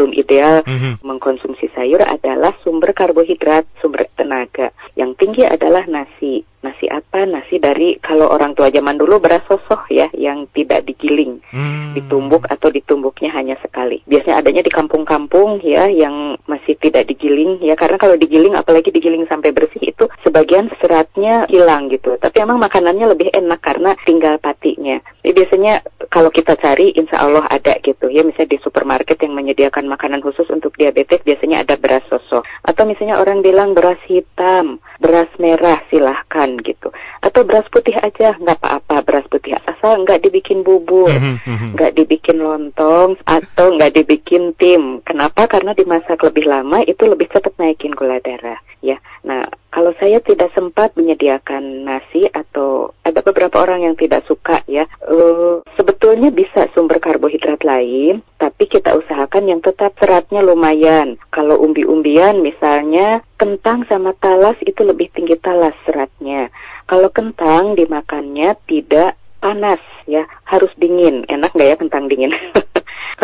belum 0.03 0.19
ideal 0.19 0.67
mm 0.67 0.75
-hmm. 0.75 0.93
mengkonsumsi 0.99 1.71
sayur 1.71 2.03
adalah 2.03 2.51
sumber 2.59 2.91
karbohidrat, 2.91 3.63
sumber 3.79 4.11
tenaga. 4.19 4.75
Yang 4.99 5.15
tinggi 5.15 5.47
adalah 5.47 5.87
nasi. 5.87 6.43
Nasi 6.59 6.87
apa? 6.87 7.23
Nasi 7.27 7.59
dari 7.59 7.99
kalau 7.99 8.31
orang 8.31 8.55
tua 8.55 8.71
zaman 8.71 8.95
dulu 8.95 9.19
beras 9.19 9.43
sosoh 9.47 9.83
ya 9.91 10.07
yang 10.15 10.47
tidak 10.55 10.87
digiling, 10.87 11.43
hmm. 11.51 11.91
ditumbuk 11.91 12.47
atau 12.47 12.71
ditumbuknya 12.71 13.35
hanya 13.35 13.59
sekali. 13.59 13.99
Biasanya 14.07 14.39
adanya 14.39 14.63
di 14.63 14.71
kampung-kampung 14.71 15.59
ya 15.59 15.91
yang 15.91 16.39
masih 16.47 16.79
tidak 16.79 17.07
digiling 17.07 17.59
ya 17.59 17.75
karena 17.75 17.99
kalau 17.99 18.15
digiling 18.15 18.55
apalagi 18.55 18.95
digiling 18.95 19.27
sampai 19.27 19.51
bersih 19.51 19.91
itu 19.91 20.07
sebagian 20.23 20.71
seratnya 20.79 21.43
hilang 21.51 21.91
gitu. 21.91 22.15
Tapi 22.15 22.39
emang 22.39 22.63
makanannya 22.63 23.11
lebih 23.11 23.27
enak 23.35 23.59
karena 23.59 23.91
tinggal 24.07 24.39
patinya. 24.39 25.03
Jadi 25.19 25.31
biasanya 25.35 25.83
kalau 26.13 26.29
kita 26.29 26.53
cari 26.53 26.93
insya 26.93 27.25
Allah 27.25 27.49
ada 27.49 27.73
gitu 27.81 28.05
ya 28.13 28.21
misalnya 28.21 28.53
di 28.53 28.61
supermarket 28.61 29.17
yang 29.25 29.33
menyediakan 29.33 29.89
makanan 29.89 30.21
khusus 30.21 30.45
untuk 30.53 30.77
diabetes 30.77 31.25
biasanya 31.25 31.65
ada 31.65 31.73
beras 31.73 32.05
sosoh 32.05 32.45
atau 32.61 32.83
misalnya 32.85 33.17
orang 33.17 33.41
bilang 33.41 33.73
beras 33.73 33.97
hitam, 34.05 34.77
beras 35.01 35.27
merah 35.41 35.81
silahkan 35.89 36.53
gitu. 36.61 36.93
Atau 37.25 37.43
beras 37.43 37.65
putih 37.73 37.97
aja 37.97 38.37
nggak 38.37 38.61
apa-apa 38.61 39.01
beras 39.01 39.25
putih 39.25 39.57
asal 39.57 40.05
nggak 40.05 40.21
dibikin 40.21 40.61
bubur, 40.61 41.09
mhm, 41.09 41.41
mhm. 41.41 41.67
nggak 41.73 41.97
dibikin 41.97 42.37
lontong 42.37 43.17
atau 43.25 43.65
nggak 43.73 43.97
dibikin 43.97 44.53
tim. 44.53 45.01
Kenapa? 45.01 45.49
Karena 45.49 45.73
dimasak 45.73 46.21
lebih 46.21 46.45
lama 46.45 46.85
itu 46.85 47.09
lebih 47.09 47.27
cepat 47.33 47.57
naikin 47.57 47.97
gula 47.97 48.21
darah. 48.21 48.61
Ya, 48.83 48.99
nah 49.23 49.47
kalau 49.73 49.89
saya 49.97 50.21
tidak 50.21 50.53
sempat 50.53 50.93
menyediakan 50.93 51.81
nasi 51.81 52.29
atau 52.29 52.93
ada 53.01 53.25
beberapa 53.25 53.65
orang 53.65 53.89
yang 53.89 53.95
tidak 53.97 54.21
suka 54.29 54.61
ya, 54.69 54.85
uh, 55.09 55.65
sebetulnya 55.73 56.29
bisa 56.29 56.69
sumber 56.77 57.01
karbohidrat 57.01 57.65
lain, 57.65 58.21
tapi 58.37 58.69
kita 58.69 58.93
usahakan 58.93 59.49
yang 59.49 59.65
tetap 59.65 59.97
seratnya 59.97 60.45
lumayan. 60.45 61.17
Kalau 61.33 61.57
umbi-umbian 61.57 62.45
misalnya 62.45 63.25
kentang 63.41 63.89
sama 63.89 64.13
talas 64.21 64.61
itu 64.61 64.85
lebih 64.85 65.09
tinggi 65.09 65.41
talas 65.41 65.73
seratnya. 65.89 66.53
Kalau 66.85 67.09
kentang 67.09 67.73
dimakannya 67.73 68.53
tidak 68.69 69.17
panas 69.41 69.81
ya, 70.05 70.29
harus 70.45 70.69
dingin. 70.77 71.25
Enak 71.25 71.49
nggak 71.49 71.69
ya 71.73 71.77
kentang 71.81 72.05
dingin? 72.05 72.29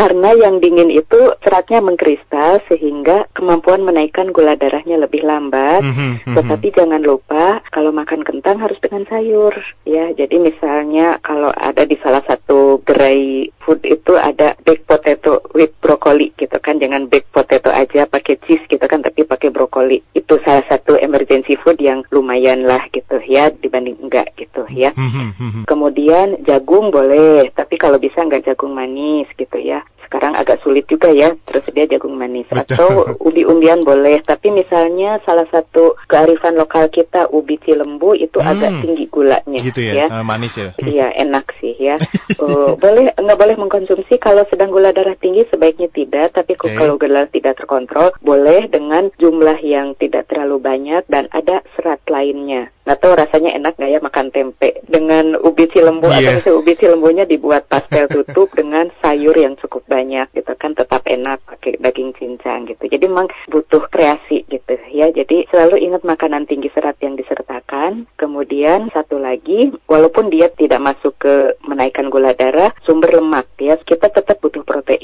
Karena 0.00 0.32
yang 0.32 0.64
dingin 0.64 0.88
itu 0.88 1.36
seratnya 1.44 1.84
mengkristal 1.84 2.64
sehingga 2.72 3.28
kemampuan 3.36 3.84
menaikkan 3.84 4.32
gula 4.32 4.56
darahnya 4.56 4.96
lebih 4.96 5.20
lambat. 5.20 5.84
Mm 5.84 5.92
-hmm, 5.92 6.40
Tetapi 6.40 6.72
jangan 6.72 7.04
lupa 7.04 7.60
kalau 7.68 7.92
makan 7.92 8.24
kentang 8.24 8.64
harus 8.64 8.80
dengan 8.80 9.04
sayur 9.04 9.52
ya. 9.84 10.08
Jadi 10.16 10.40
misalnya 10.40 11.20
kalau 11.20 11.52
ada 11.52 11.84
di 11.84 12.00
salah 12.00 12.24
satu 12.24 12.80
gerai 12.80 13.52
food 13.60 13.84
itu 13.84 14.16
ada 14.16 14.56
baked 14.64 14.88
potato 14.88 15.44
with 15.52 15.76
broccoli 15.84 16.32
gitu 16.40 16.56
kan. 16.64 16.80
Jangan 16.80 17.12
baked 17.12 17.28
potato 17.28 17.68
aja 17.68 18.08
pakai 18.08 18.40
cheese 18.48 18.64
gitu 18.72 18.88
kan 18.88 19.04
tapi 19.04 19.28
pakai 19.28 19.52
brokoli. 19.52 20.00
Itu 20.16 20.40
salah 20.40 20.64
satu 20.64 20.96
emergency 20.96 21.60
food 21.60 21.76
yang 21.76 22.08
lumayan 22.08 22.64
lah 22.64 22.88
gitu 22.88 23.20
ya 23.28 23.52
dibanding 23.52 24.00
enggak 24.00 24.32
gitu 24.40 24.64
ya. 24.72 24.96
Mm 24.96 25.36
-hmm. 25.36 25.62
Kemudian 25.68 26.40
jagung 26.48 26.88
boleh, 26.88 27.52
tapi 27.52 27.76
kalau 27.76 28.00
bisa 28.00 28.24
enggak 28.24 28.48
jagung 28.48 28.72
manis 28.72 29.28
gitu 29.36 29.60
ya 29.60 29.84
sekarang 30.20 30.36
agak 30.36 30.60
sulit 30.60 30.84
juga 30.84 31.08
ya 31.08 31.32
tersedia 31.48 31.96
jagung 31.96 32.12
manis 32.12 32.44
Betul. 32.52 32.76
atau 32.76 32.88
ubi-umbian 33.24 33.80
boleh 33.80 34.20
tapi 34.20 34.52
misalnya 34.52 35.16
salah 35.24 35.48
satu 35.48 35.96
kearifan 36.04 36.60
lokal 36.60 36.92
kita 36.92 37.32
ubi 37.32 37.56
cilembu 37.64 38.12
itu 38.12 38.36
hmm. 38.36 38.50
agak 38.52 38.70
tinggi 38.84 39.08
gulanya 39.08 39.60
gitu 39.64 39.80
ya, 39.80 40.04
ya. 40.04 40.06
Uh, 40.12 40.20
manis 40.20 40.60
ya 40.60 40.76
iya 40.84 41.08
enak 41.16 41.56
sih 41.56 41.72
ya 41.80 41.96
uh, 42.36 42.76
boleh 42.84 43.16
nggak 43.16 43.38
boleh 43.40 43.56
mengkonsumsi 43.56 44.20
kalau 44.20 44.44
sedang 44.52 44.68
gula 44.68 44.92
darah 44.92 45.16
tinggi 45.16 45.48
sebaiknya 45.48 45.88
tidak 45.88 46.36
tapi 46.36 46.52
okay. 46.60 46.76
kalau 46.76 47.00
gula 47.00 47.24
tidak 47.32 47.56
terkontrol 47.56 48.12
boleh 48.20 48.68
dengan 48.68 49.08
jumlah 49.16 49.56
yang 49.64 49.96
tidak 49.96 50.28
terlalu 50.28 50.60
banyak 50.60 51.00
dan 51.08 51.32
ada 51.32 51.64
serat 51.74 52.04
lainnya 52.12 52.68
nggak 52.90 53.06
tahu 53.06 53.14
rasanya 53.14 53.54
enak 53.54 53.78
nggak 53.78 53.92
ya 53.94 54.00
makan 54.02 54.34
tempe 54.34 54.82
dengan 54.90 55.38
ubi 55.38 55.70
cilembu 55.70 56.10
yeah. 56.10 56.18
atau 56.18 56.32
misalnya 56.34 56.58
ubi 56.58 56.72
cilembunya 56.74 57.22
dibuat 57.22 57.70
pastel 57.70 58.10
tutup 58.10 58.50
dengan 58.58 58.90
sayur 58.98 59.38
yang 59.38 59.54
cukup 59.54 59.86
banyak 59.86 60.26
gitu 60.34 60.50
kan 60.58 60.74
tetap 60.74 61.06
enak 61.06 61.38
pakai 61.46 61.78
daging 61.78 62.10
cincang 62.18 62.66
gitu. 62.66 62.90
Jadi 62.90 63.04
memang 63.06 63.30
butuh 63.46 63.86
kreasi 63.86 64.42
gitu 64.50 64.74
ya. 64.90 65.14
Jadi 65.14 65.46
selalu 65.54 65.86
ingat 65.86 66.02
makanan 66.02 66.50
tinggi 66.50 66.66
serat 66.74 66.98
yang 66.98 67.14
disertakan. 67.14 68.10
Kemudian 68.18 68.90
satu 68.90 69.22
lagi, 69.22 69.70
walaupun 69.86 70.32
dia 70.34 70.50
tidak 70.50 70.82
masuk 70.82 71.14
ke 71.22 71.54
menaikkan 71.62 72.10
gula 72.10 72.34
darah, 72.34 72.74
sumber 72.82 73.22
lemak 73.22 73.46
ya, 73.62 73.78
kita 73.78 74.10
tetap 74.10 74.39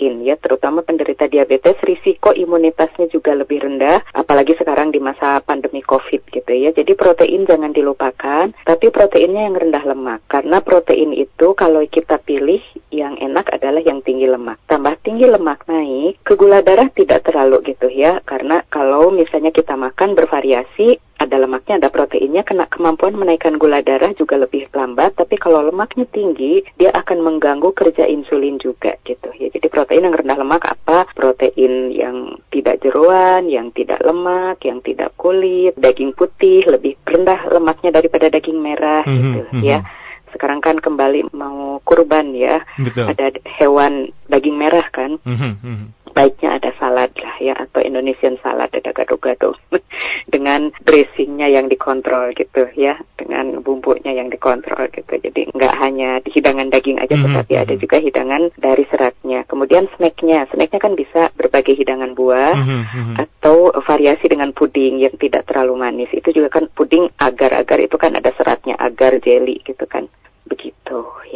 protein 0.07 0.23
ya, 0.23 0.39
terutama 0.39 0.87
penderita 0.87 1.27
diabetes 1.27 1.75
risiko 1.83 2.31
imunitasnya 2.31 3.11
juga 3.11 3.35
lebih 3.35 3.67
rendah, 3.67 4.07
apalagi 4.15 4.55
sekarang 4.55 4.95
di 4.95 5.03
masa 5.03 5.43
pandemi 5.43 5.83
Covid 5.83 6.23
gitu 6.31 6.53
ya. 6.55 6.71
Jadi 6.71 6.95
protein 6.95 7.43
jangan 7.43 7.75
dilupakan, 7.75 8.55
tapi 8.63 8.95
proteinnya 8.95 9.51
yang 9.51 9.59
rendah 9.59 9.83
lemak 9.83 10.23
karena 10.31 10.63
protein 10.63 11.11
itu 11.11 11.59
kalau 11.59 11.83
kita 11.91 12.23
pilih 12.23 12.63
yang 12.97 13.21
enak 13.21 13.53
adalah 13.53 13.85
yang 13.85 14.01
tinggi 14.01 14.25
lemak. 14.25 14.57
Tambah 14.65 14.97
tinggi 15.05 15.29
lemak 15.29 15.69
naik, 15.69 16.25
ke 16.25 16.33
gula 16.35 16.65
darah 16.65 16.89
tidak 16.89 17.29
terlalu 17.29 17.77
gitu 17.77 17.93
ya. 17.93 18.25
Karena 18.25 18.65
kalau 18.73 19.13
misalnya 19.13 19.53
kita 19.53 19.77
makan 19.77 20.17
bervariasi, 20.17 20.97
ada 21.17 21.37
lemaknya, 21.41 21.81
ada 21.81 21.89
proteinnya, 21.89 22.45
kena 22.45 22.69
kemampuan 22.69 23.17
menaikkan 23.17 23.57
gula 23.57 23.81
darah 23.81 24.13
juga 24.13 24.37
lebih 24.37 24.69
lambat. 24.73 25.17
Tapi 25.17 25.37
kalau 25.41 25.65
lemaknya 25.65 26.05
tinggi, 26.09 26.61
dia 26.77 26.93
akan 26.93 27.25
mengganggu 27.25 27.73
kerja 27.73 28.05
insulin 28.05 28.61
juga 28.61 28.97
gitu 29.05 29.33
ya. 29.37 29.49
Jadi 29.49 29.67
protein 29.73 30.09
yang 30.09 30.17
rendah 30.17 30.37
lemak 30.37 30.65
apa? 30.69 31.09
Protein 31.17 31.93
yang 31.93 32.37
tidak 32.53 32.85
jeruan, 32.85 33.49
yang 33.49 33.73
tidak 33.73 34.01
lemak, 34.05 34.61
yang 34.65 34.85
tidak 34.85 35.13
kulit, 35.17 35.73
daging 35.81 36.13
putih 36.13 36.65
lebih 36.69 37.01
rendah 37.09 37.49
lemaknya 37.49 37.97
daripada 37.97 38.29
daging 38.29 38.61
merah 38.61 39.05
mm 39.05 39.13
-hmm, 39.13 39.21
gitu 39.21 39.41
mm 39.41 39.61
-hmm. 39.61 40.05
Sekarang 40.47 40.63
kan 40.63 40.79
kembali 40.79 41.35
mau 41.35 41.83
kurban 41.83 42.31
ya. 42.31 42.63
Betul. 42.79 43.11
Ada 43.11 43.35
hewan 43.59 44.15
daging 44.31 44.55
merah 44.55 44.87
kan. 44.95 45.19
Mm 45.27 45.35
-hmm. 45.35 45.79
Baiknya 46.15 46.57
ada 46.63 46.71
salad 46.79 47.11
lah 47.19 47.37
ya 47.43 47.53
atau 47.59 47.83
Indonesian 47.83 48.39
salad 48.41 48.71
ada 48.71 48.95
gado-gado 48.95 49.59
dengan 50.33 50.71
dressingnya 50.87 51.51
yang 51.51 51.67
dikontrol 51.67 52.31
gitu 52.39 52.71
ya, 52.79 52.95
dengan 53.19 53.59
bumbunya 53.59 54.15
yang 54.15 54.31
dikontrol 54.31 54.87
gitu. 54.95 55.19
Jadi 55.19 55.51
nggak 55.51 55.75
hanya 55.83 56.23
di 56.23 56.31
hidangan 56.31 56.71
daging 56.71 57.03
aja, 57.03 57.11
mm 57.11 57.21
-hmm. 57.21 57.35
tetapi 57.35 57.53
ada 57.59 57.75
juga 57.75 57.97
hidangan 57.99 58.43
dari 58.55 58.87
seratnya. 58.87 59.43
Kemudian 59.51 59.91
snacknya, 59.99 60.47
snacknya 60.55 60.79
kan 60.79 60.95
bisa 60.95 61.35
berbagai 61.35 61.75
hidangan 61.75 62.15
buah 62.15 62.55
mm 62.55 62.83
-hmm. 62.87 63.15
atau 63.19 63.75
variasi 63.83 64.31
dengan 64.31 64.55
puding 64.55 65.03
yang 65.03 65.19
tidak 65.19 65.43
terlalu 65.51 65.75
manis. 65.75 66.09
Itu 66.15 66.31
juga 66.31 66.55
kan 66.55 66.71
puding 66.71 67.11
agar-agar 67.19 67.83
itu 67.83 67.99
kan 67.99 68.15
ada 68.15 68.31
seratnya, 68.39 68.79
agar 68.79 69.19
jelly 69.21 69.59
gitu 69.67 69.85
kan 69.91 70.07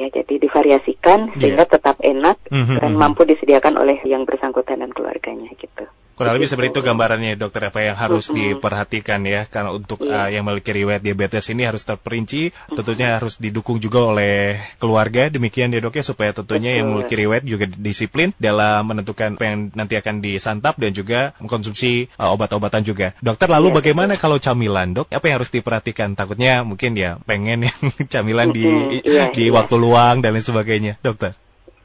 ya 0.01 0.09
Jadi 0.09 0.41
divariasikan 0.41 1.19
yeah. 1.31 1.37
sehingga 1.37 1.65
tetap 1.69 2.01
enak 2.01 2.41
mm-hmm. 2.49 2.77
dan 2.81 2.93
mhm. 2.97 2.99
mampu 2.99 3.29
disediakan 3.29 3.77
oleh 3.77 4.01
yang 4.09 4.25
bersangkutan 4.25 4.81
dan 4.81 4.91
keluarganya 4.97 5.53
gitu. 5.61 5.80
Kurang 6.21 6.37
lebih 6.37 6.53
seperti 6.53 6.69
itu 6.77 6.81
gambarannya 6.85 7.33
dokter 7.41 7.73
apa 7.73 7.81
yang 7.81 7.97
harus 7.97 8.29
diperhatikan 8.29 9.25
ya 9.25 9.49
karena 9.49 9.73
untuk 9.73 10.05
yeah. 10.05 10.21
uh, 10.21 10.29
yang 10.29 10.45
memiliki 10.45 10.69
riwayat 10.77 11.01
diabetes 11.01 11.49
ini 11.49 11.65
harus 11.65 11.81
terperinci 11.89 12.53
tentunya 12.77 13.17
harus 13.17 13.41
didukung 13.41 13.81
juga 13.81 14.05
oleh 14.13 14.61
keluarga 14.77 15.33
demikian 15.33 15.73
ya 15.73 15.81
dok 15.81 15.97
ya 15.97 16.05
supaya 16.05 16.37
tentunya 16.37 16.77
Betul. 16.77 16.77
yang 16.77 16.87
memiliki 16.93 17.15
riwayat 17.17 17.45
juga 17.49 17.65
disiplin 17.73 18.37
dalam 18.37 18.85
menentukan 18.85 19.41
apa 19.41 19.45
yang 19.49 19.73
nanti 19.73 19.97
akan 19.97 20.21
disantap 20.21 20.77
dan 20.77 20.93
juga 20.93 21.33
mengkonsumsi 21.41 22.13
uh, 22.21 22.37
obat-obatan 22.37 22.85
juga. 22.85 23.17
Dokter 23.25 23.49
lalu 23.49 23.73
yeah. 23.73 23.77
bagaimana 23.81 24.13
kalau 24.21 24.37
camilan 24.37 24.93
dok? 24.93 25.09
Apa 25.09 25.25
yang 25.25 25.41
harus 25.41 25.49
diperhatikan? 25.49 26.21
Takutnya 26.21 26.69
mungkin 26.69 27.01
ya 27.01 27.17
pengen 27.25 27.65
yang 27.65 27.81
camilan 28.13 28.53
di 28.53 28.69
yeah, 29.09 29.33
di 29.33 29.49
yeah. 29.49 29.57
waktu 29.57 29.81
luang 29.81 30.21
dan 30.21 30.37
lain 30.37 30.45
sebagainya 30.45 31.01
dokter. 31.01 31.33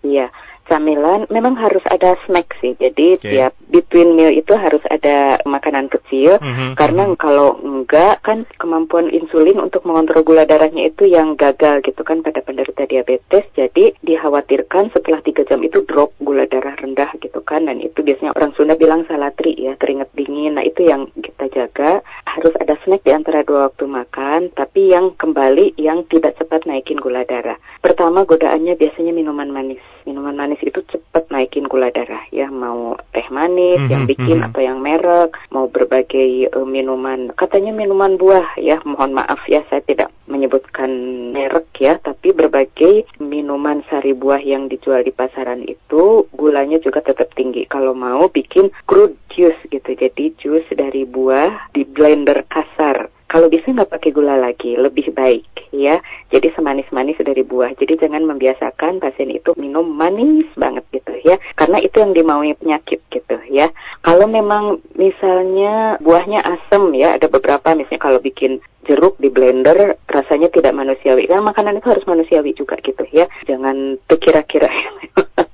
Iya 0.03 0.27
camilan 0.65 1.29
memang 1.29 1.55
harus 1.57 1.81
ada 1.87 2.17
snack 2.25 2.53
sih. 2.59 2.73
Jadi 2.77 3.17
okay. 3.17 3.31
tiap 3.31 3.53
between 3.69 4.17
meal 4.17 4.33
itu 4.33 4.53
harus 4.57 4.81
ada 4.89 5.39
makanan 5.45 5.87
kecil 5.89 6.37
mm-hmm. 6.41 6.77
karena 6.77 7.03
mm-hmm. 7.09 7.21
kalau 7.21 7.57
enggak 7.61 8.21
kan 8.25 8.43
kemampuan 8.57 9.09
insulin 9.13 9.61
untuk 9.61 9.85
mengontrol 9.85 10.25
gula 10.25 10.43
darahnya 10.43 10.89
itu 10.89 11.05
yang 11.09 11.37
gagal 11.37 11.85
gitu 11.85 12.01
kan 12.01 12.25
pada 12.25 12.41
penderita 12.41 12.83
diabetes. 12.89 13.45
Jadi 13.53 13.93
dikhawatirkan 14.01 14.91
setelah 14.91 15.21
tiga 15.21 15.45
jam 15.45 15.61
itu 15.61 15.85
drop 15.85 16.13
gula 16.21 16.49
darah 16.49 16.73
rendah 16.75 17.09
gitu 17.21 17.39
kan 17.45 17.65
dan 17.69 17.79
itu 17.79 18.01
biasanya 18.01 18.33
orang 18.35 18.51
Sunda 18.57 18.75
bilang 18.75 19.05
salatri 19.05 19.55
ya 19.55 19.77
keringat 19.77 20.11
dingin. 20.17 20.57
Nah 20.57 20.65
itu 20.65 20.85
yang 20.85 21.09
kita 21.15 21.49
jaga 21.53 22.01
harus 22.25 22.53
ada 22.59 22.75
snack 22.83 23.05
di 23.05 23.13
antara 23.13 23.45
dua 23.45 23.71
waktu 23.71 23.85
makan 23.87 24.51
tapi 24.51 24.91
yang 24.91 25.13
kembali 25.15 25.77
yang 25.79 26.03
tidak 26.09 26.35
cepat 26.41 26.65
naikin 26.67 26.99
gula 26.99 27.23
darah. 27.23 27.55
Pertama 27.79 28.25
godaannya 28.27 28.75
biasanya 28.75 29.13
minuman 29.13 29.49
manis. 29.53 29.94
Minuman 30.05 30.37
manis 30.37 30.61
itu 30.61 30.85
cepat 30.85 31.27
naikin 31.33 31.65
gula 31.65 31.89
darah 31.89 32.21
ya. 32.29 32.47
Mau 32.53 32.95
teh 33.09 33.25
manis 33.33 33.81
mm 33.81 33.85
-hmm, 33.89 33.91
yang 33.91 34.03
mhm, 34.05 34.11
bikin 34.13 34.37
mm 34.37 34.41
-hmm. 34.41 34.47
atau 34.53 34.61
yang 34.61 34.79
merek 34.79 35.31
mau 35.49 35.65
berbagai 35.65 36.53
uh, 36.53 36.67
minuman 36.67 37.33
katanya 37.33 37.73
minuman 37.73 38.15
buah 38.15 38.55
ya. 38.61 38.77
Mohon 38.85 39.25
maaf 39.25 39.41
ya 39.49 39.65
saya 39.73 39.81
tidak 39.81 40.13
menyebutkan 40.29 40.89
merek 41.33 41.67
ya. 41.81 41.97
Tapi 41.97 42.31
berbagai 42.37 43.09
minuman 43.17 43.81
sari 43.89 44.13
buah 44.13 44.39
yang 44.45 44.69
dijual 44.69 45.01
di 45.01 45.09
pasaran 45.09 45.65
itu 45.65 46.29
gulanya 46.37 46.77
juga 46.77 47.01
tetap 47.01 47.33
tinggi. 47.33 47.65
Kalau 47.65 47.97
mau 47.97 48.29
bikin 48.29 48.69
crude 48.85 49.17
juice 49.33 49.59
gitu. 49.73 49.89
Jadi 49.97 50.37
jus 50.37 50.65
dari 50.71 51.03
buah 51.03 51.73
di 51.73 51.81
blender 51.81 52.45
kasar 52.45 53.14
kalau 53.25 53.49
bisa 53.49 53.73
nggak 53.73 53.89
pakai 53.89 54.13
gula 54.13 54.37
lagi, 54.37 54.77
lebih 54.77 55.09
baik 55.11 55.73
ya. 55.73 55.99
Jadi 56.29 56.53
semanis-manis 56.53 57.17
dari 57.19 57.41
buah. 57.41 57.73
Jadi 57.73 57.97
jangan 57.97 58.23
membiasakan 58.23 59.01
pasien 59.01 59.33
itu 59.33 59.51
minum 59.57 59.83
manis 59.85 60.47
banget 60.55 60.85
gitu 60.93 61.13
ya. 61.25 61.35
Karena 61.57 61.81
itu 61.81 61.97
yang 61.99 62.13
dimaui 62.13 62.53
penyakit 62.55 63.01
gitu 63.09 63.37
ya. 63.49 63.73
Kalau 64.05 64.29
memang 64.29 64.79
misalnya 64.95 65.97
buahnya 65.99 66.45
asam 66.45 66.93
ya, 66.93 67.17
ada 67.17 67.25
beberapa 67.27 67.73
misalnya 67.73 68.01
kalau 68.01 68.19
bikin 68.21 68.61
jeruk 68.85 69.17
di 69.17 69.33
blender 69.33 69.97
rasanya 70.05 70.53
tidak 70.53 70.77
manusiawi. 70.77 71.25
Kan 71.25 71.41
makanan 71.41 71.81
itu 71.81 71.89
harus 71.89 72.05
manusiawi 72.05 72.53
juga 72.53 72.77
gitu 72.79 73.03
ya. 73.09 73.25
Jangan 73.49 73.97
terkira-kira 74.05 74.69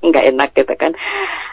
nggak 0.02 0.26
enak 0.34 0.50
gitu 0.58 0.74
kan. 0.78 0.92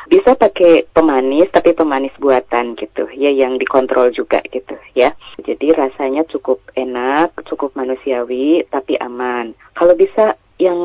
Bisa 0.08 0.32
pakai 0.32 0.88
pemanis 0.88 1.52
tapi 1.52 1.76
pemanis 1.76 2.16
buatan 2.16 2.74
gitu 2.80 3.08
ya 3.12 3.28
yang 3.28 3.60
dikontrol 3.60 4.08
juga 4.10 4.40
gitu 4.48 4.76
ya. 4.96 5.12
Jadi 5.40 5.72
rasanya 5.76 6.24
cukup 6.26 6.64
enak, 6.72 7.36
cukup 7.44 7.76
manusiawi 7.76 8.64
tapi 8.72 8.96
aman. 8.96 9.52
Kalau 9.76 9.92
bisa 9.94 10.34
yang 10.58 10.80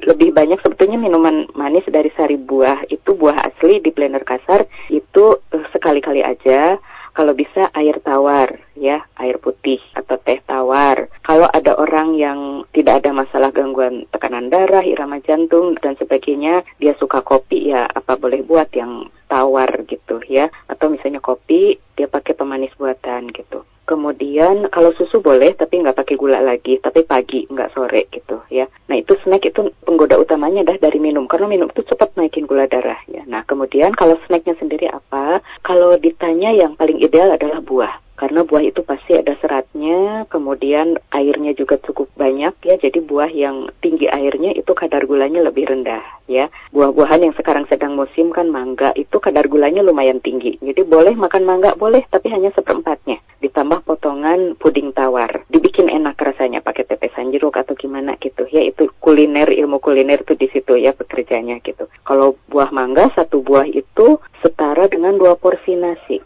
lebih 0.00 0.32
banyak 0.32 0.56
sebetulnya 0.64 0.96
minuman 0.96 1.44
manis 1.52 1.84
dari 1.84 2.08
sari 2.16 2.40
buah 2.40 2.88
itu 2.88 3.12
buah 3.12 3.44
asli 3.44 3.84
di 3.84 3.92
blender 3.92 4.24
kasar 4.24 4.64
itu 4.88 5.36
uh, 5.36 5.66
sekali-kali 5.68 6.24
aja 6.24 6.80
kalau 7.12 7.36
bisa 7.36 7.68
air 7.76 8.00
tawar 8.00 8.56
ya, 8.72 9.04
air 9.20 9.36
putih 9.36 9.76
atau 9.92 10.16
teh 10.16 10.40
tawar. 10.48 11.12
Kalau 11.20 11.44
ada 11.44 11.76
orang 11.76 12.16
yang 12.16 12.64
tidak 12.72 13.04
ada 13.04 13.12
masalah 13.12 13.51
gangguan 13.92 14.08
tekanan 14.08 14.46
darah, 14.48 14.84
irama 14.84 15.20
jantung 15.20 15.76
dan 15.82 15.94
sebagainya, 16.00 16.64
dia 16.80 16.94
suka 16.96 17.20
kopi 17.20 17.68
ya 17.72 17.84
apa 17.84 18.16
boleh 18.16 18.40
buat 18.44 18.72
yang 18.72 19.12
tawar 19.28 19.68
gitu 19.84 20.20
ya. 20.28 20.48
Atau 20.68 20.88
misalnya 20.88 21.20
kopi 21.20 21.76
dia 21.96 22.08
pakai 22.08 22.32
pemanis 22.32 22.72
buatan 22.78 23.28
gitu. 23.34 23.64
Kemudian 23.82 24.70
kalau 24.70 24.94
susu 24.94 25.18
boleh 25.18 25.52
tapi 25.58 25.82
nggak 25.82 25.98
pakai 25.98 26.14
gula 26.16 26.38
lagi, 26.38 26.78
tapi 26.78 27.02
pagi 27.02 27.44
nggak 27.50 27.74
sore 27.74 28.08
gitu 28.14 28.40
ya. 28.48 28.64
Nah 28.88 28.96
itu 28.96 29.18
snack 29.20 29.42
itu 29.42 29.68
penggoda 29.82 30.16
utamanya 30.16 30.62
dah 30.62 30.78
dari 30.78 31.02
minum 31.02 31.26
karena 31.26 31.50
minum 31.50 31.68
itu 31.68 31.82
cepat 31.84 32.14
naikin 32.14 32.46
gula 32.46 32.70
darah 32.70 33.02
ya. 33.10 33.26
Nah 33.26 33.42
kemudian 33.44 33.92
kalau 33.98 34.16
snacknya 34.24 34.54
sendiri 34.56 34.86
apa? 34.88 35.42
Kalau 35.66 35.98
ditanya 35.98 36.54
yang 36.54 36.78
paling 36.78 37.02
ideal 37.02 37.34
adalah 37.34 37.58
buah 37.58 37.92
karena 38.22 38.46
buah 38.46 38.62
itu 38.62 38.86
pasti 38.86 39.18
ada 39.18 39.34
seratnya, 39.42 40.30
kemudian 40.30 40.94
airnya 41.10 41.58
juga 41.58 41.74
cukup 41.82 42.06
banyak 42.14 42.54
ya. 42.62 42.78
Jadi 42.78 43.02
buah 43.02 43.26
yang 43.34 43.66
tinggi 43.82 44.06
airnya 44.06 44.54
itu 44.54 44.70
kadar 44.78 45.10
gulanya 45.10 45.42
lebih 45.42 45.66
rendah 45.66 46.22
ya. 46.30 46.46
Buah-buahan 46.70 47.26
yang 47.26 47.34
sekarang 47.34 47.66
sedang 47.66 47.98
musim 47.98 48.30
kan 48.30 48.46
mangga 48.46 48.94
itu 48.94 49.18
kadar 49.18 49.50
gulanya 49.50 49.82
lumayan 49.82 50.22
tinggi. 50.22 50.54
Jadi 50.62 50.86
boleh 50.86 51.18
makan 51.18 51.42
mangga 51.42 51.74
boleh, 51.74 52.06
tapi 52.14 52.30
hanya 52.30 52.54
seperempatnya. 52.54 53.18
Ditambah 53.42 53.82
potongan 53.82 54.54
puding 54.54 54.94
tawar. 54.94 55.42
Dibikin 55.50 55.90
enak 55.90 56.14
rasanya 56.14 56.62
pakai 56.62 56.86
tetesan 56.86 57.34
jeruk 57.34 57.58
atau 57.58 57.74
gimana 57.74 58.14
gitu 58.22 58.46
ya. 58.54 58.62
Itu 58.62 58.86
kuliner 59.02 59.50
ilmu 59.50 59.82
kuliner 59.82 60.22
tuh 60.22 60.38
di 60.38 60.46
situ 60.46 60.78
ya 60.78 60.94
pekerjanya 60.94 61.58
gitu. 61.66 61.90
Kalau 62.06 62.38
buah 62.46 62.70
mangga 62.70 63.10
satu 63.18 63.42
buah 63.42 63.66
itu 63.66 64.22
setara 64.46 64.86
dengan 64.86 65.18
dua 65.18 65.34
porsi 65.34 65.74
nasi 65.74 66.22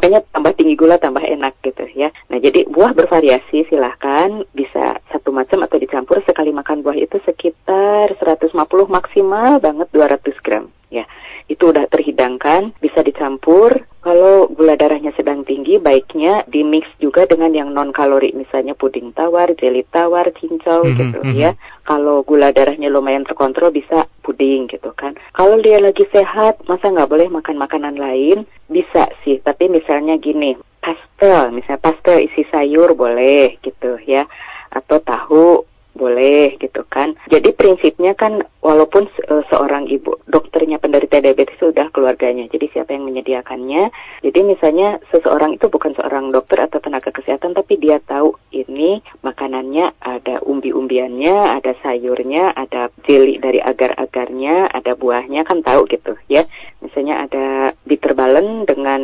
makanya 0.00 0.24
tambah 0.32 0.56
tinggi 0.56 0.80
gula 0.80 0.96
tambah 0.96 1.20
enak 1.20 1.60
gitu 1.60 1.84
ya. 1.92 2.08
Nah 2.32 2.40
jadi 2.40 2.64
buah 2.72 2.96
bervariasi 2.96 3.68
silahkan 3.68 4.48
bisa 4.56 4.96
satu 5.12 5.28
macam 5.28 5.60
atau 5.60 5.76
dicampur 5.76 6.24
sekali 6.24 6.56
makan 6.56 6.80
buah 6.80 6.96
itu 6.96 7.20
sekitar 7.20 8.08
150 8.16 8.48
maksimal 8.88 9.60
banget 9.60 9.92
200 9.92 10.40
gram 10.40 10.72
ya. 10.88 11.04
Itu 11.52 11.76
udah 11.76 11.84
terhidangkan 11.92 12.72
bisa 12.80 13.04
dicampur. 13.04 13.84
Kalau 14.00 14.48
gula 14.48 14.80
darahnya 14.80 15.12
sedang 15.12 15.44
tinggi 15.44 15.76
baiknya 15.76 16.48
di 16.48 16.64
mix 16.64 16.88
juga 16.96 17.28
dengan 17.28 17.52
yang 17.52 17.76
non 17.76 17.92
kalori 17.92 18.32
misalnya 18.32 18.72
puding 18.72 19.12
tawar, 19.12 19.52
jelly 19.52 19.84
tawar, 19.92 20.32
cincau 20.32 20.80
mm 20.80 20.88
-hmm, 20.88 20.96
gitu 20.96 21.18
mm 21.20 21.28
-hmm. 21.28 21.36
ya. 21.36 21.52
Kalau 21.90 22.22
gula 22.22 22.54
darahnya 22.54 22.86
lumayan 22.86 23.26
terkontrol 23.26 23.74
bisa 23.74 24.06
puding 24.22 24.70
gitu 24.70 24.94
kan. 24.94 25.18
Kalau 25.34 25.58
dia 25.58 25.82
lagi 25.82 26.06
sehat, 26.14 26.62
masa 26.70 26.86
nggak 26.86 27.10
boleh 27.10 27.26
makan 27.26 27.58
makanan 27.58 27.98
lain? 27.98 28.46
Bisa 28.70 29.10
sih, 29.26 29.42
tapi 29.42 29.66
misalnya 29.66 30.14
gini, 30.14 30.54
pastel, 30.78 31.50
misalnya 31.50 31.82
pastel 31.82 32.22
isi 32.22 32.46
sayur 32.46 32.94
boleh 32.94 33.58
gitu 33.58 33.98
ya, 34.06 34.22
atau 34.70 35.02
tahu 35.02 35.66
boleh 36.00 36.56
gitu 36.56 36.80
kan. 36.88 37.12
Jadi 37.28 37.52
prinsipnya 37.52 38.16
kan 38.16 38.40
walaupun 38.64 39.04
uh, 39.28 39.44
seorang 39.52 39.84
ibu 39.92 40.16
dokternya 40.24 40.80
penderita 40.80 41.20
diabetes 41.20 41.60
sudah 41.60 41.92
keluarganya. 41.92 42.48
Jadi 42.48 42.72
siapa 42.72 42.96
yang 42.96 43.04
menyediakannya? 43.04 43.92
Jadi 44.24 44.40
misalnya 44.40 44.96
seseorang 45.12 45.60
itu 45.60 45.68
bukan 45.68 45.92
seorang 45.92 46.32
dokter 46.32 46.64
atau 46.64 46.80
tenaga 46.80 47.12
kesehatan 47.12 47.52
tapi 47.52 47.76
dia 47.76 48.00
tahu 48.00 48.32
ini 48.56 49.04
makanannya 49.20 49.92
ada 50.00 50.40
umbi-umbiannya, 50.40 51.60
ada 51.60 51.76
sayurnya, 51.84 52.56
ada 52.56 52.88
jeli 53.04 53.36
dari 53.36 53.60
agar-agarnya, 53.60 54.72
ada 54.72 54.96
buahnya 54.96 55.44
kan 55.44 55.60
tahu 55.60 55.84
gitu 55.92 56.16
ya. 56.32 56.48
Misalnya 56.80 57.28
ada 57.28 57.46
bitter 57.84 58.16
balen 58.16 58.64
dengan 58.64 59.02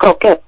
kroket 0.00 0.47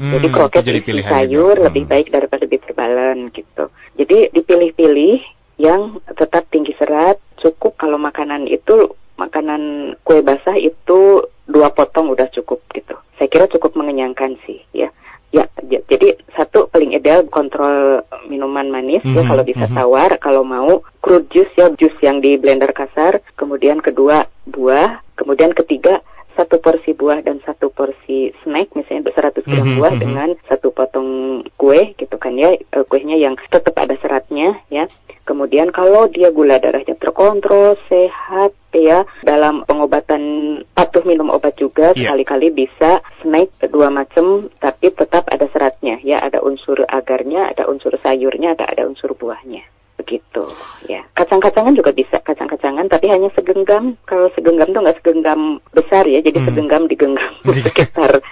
Hmm, 0.00 0.16
jadi 0.16 0.26
kroket 0.32 0.64
jadi 0.64 0.80
isi 0.80 1.04
sayur 1.04 1.60
lebih 1.60 1.84
baik 1.84 2.08
daripada 2.08 2.48
balen 2.72 3.28
gitu. 3.36 3.68
Jadi 4.00 4.32
dipilih-pilih 4.32 5.20
yang 5.60 6.00
tetap 6.16 6.48
tinggi 6.48 6.72
serat, 6.80 7.20
cukup 7.36 7.76
kalau 7.76 8.00
makanan 8.00 8.48
itu 8.48 8.96
makanan 9.20 9.94
kue 10.00 10.24
basah 10.24 10.56
itu 10.56 11.28
dua 11.44 11.68
potong 11.68 12.08
udah 12.16 12.32
cukup 12.32 12.64
gitu. 12.72 12.96
Saya 13.20 13.28
kira 13.28 13.44
cukup 13.52 13.76
mengenyangkan 13.76 14.40
sih 14.48 14.64
ya. 14.72 14.88
Ya, 15.30 15.46
jadi 15.86 16.18
satu 16.34 16.66
paling 16.74 16.90
ideal 16.90 17.22
kontrol 17.30 18.02
minuman 18.26 18.66
manis 18.66 18.98
mm 19.06 19.14
-hmm, 19.14 19.18
ya 19.20 19.22
kalau 19.30 19.44
bisa 19.46 19.62
mm 19.62 19.70
-hmm. 19.70 19.78
tawar, 19.78 20.10
kalau 20.18 20.42
mau 20.42 20.82
crude 20.98 21.30
juice 21.30 21.54
ya 21.54 21.70
jus 21.78 21.94
yang 22.02 22.18
di 22.18 22.34
blender 22.34 22.74
kasar, 22.74 23.22
kemudian 23.38 23.78
kedua 23.78 24.26
buah, 24.50 24.98
kemudian 25.14 25.54
ketiga 25.54 26.02
satu 26.40 26.56
porsi 26.56 26.96
buah 26.96 27.20
dan 27.20 27.44
satu 27.44 27.68
porsi 27.68 28.32
snack 28.40 28.72
misalnya 28.72 29.12
100 29.12 29.44
gram 29.44 29.60
mm 29.60 29.60
-hmm, 29.60 29.76
buah 29.76 29.92
mm 29.92 29.96
-hmm. 30.00 30.04
dengan 30.08 30.28
satu 30.48 30.72
potong 30.72 31.10
kue 31.60 31.92
gitu 32.00 32.16
kan 32.16 32.32
ya 32.32 32.56
uh, 32.56 32.84
kuenya 32.88 33.20
yang 33.20 33.36
tetap 33.36 33.76
ada 33.76 33.92
seratnya 34.00 34.56
ya 34.72 34.88
kemudian 35.28 35.68
kalau 35.68 36.08
dia 36.08 36.32
gula 36.32 36.56
darahnya 36.56 36.96
terkontrol 36.96 37.76
sehat 37.92 38.56
ya 38.72 39.04
dalam 39.20 39.68
pengobatan 39.68 40.22
patuh 40.72 41.04
minum 41.04 41.28
obat 41.28 41.60
juga 41.60 41.92
yeah. 41.92 42.08
sekali-kali 42.08 42.48
bisa 42.54 43.04
snack 43.20 43.52
dua 43.68 43.92
macam 43.92 44.48
tapi 44.56 44.88
tetap 44.94 45.28
ada 45.28 45.44
seratnya 45.52 46.00
ya 46.00 46.24
ada 46.24 46.40
unsur 46.40 46.80
agarnya 46.88 47.52
ada 47.52 47.68
unsur 47.68 47.92
sayurnya 48.00 48.56
ada 48.56 48.64
ada 48.64 48.88
unsur 48.88 49.12
buahnya 49.12 49.66
begitu 50.00 50.48
ya. 50.88 51.04
Kacang-kacangan 51.12 51.76
juga 51.76 51.92
bisa 51.92 52.16
kacang-kacangan 52.24 52.88
tapi 52.88 53.12
hanya 53.12 53.28
segenggam. 53.36 54.00
Kalau 54.08 54.32
segenggam 54.32 54.72
tuh 54.72 54.80
nggak 54.80 54.98
segenggam 55.04 55.60
besar 55.70 56.04
ya 56.08 56.24
jadi 56.24 56.38
hmm. 56.40 56.46
segenggam 56.48 56.82
digenggam 56.88 57.32
sekitar 57.66 58.24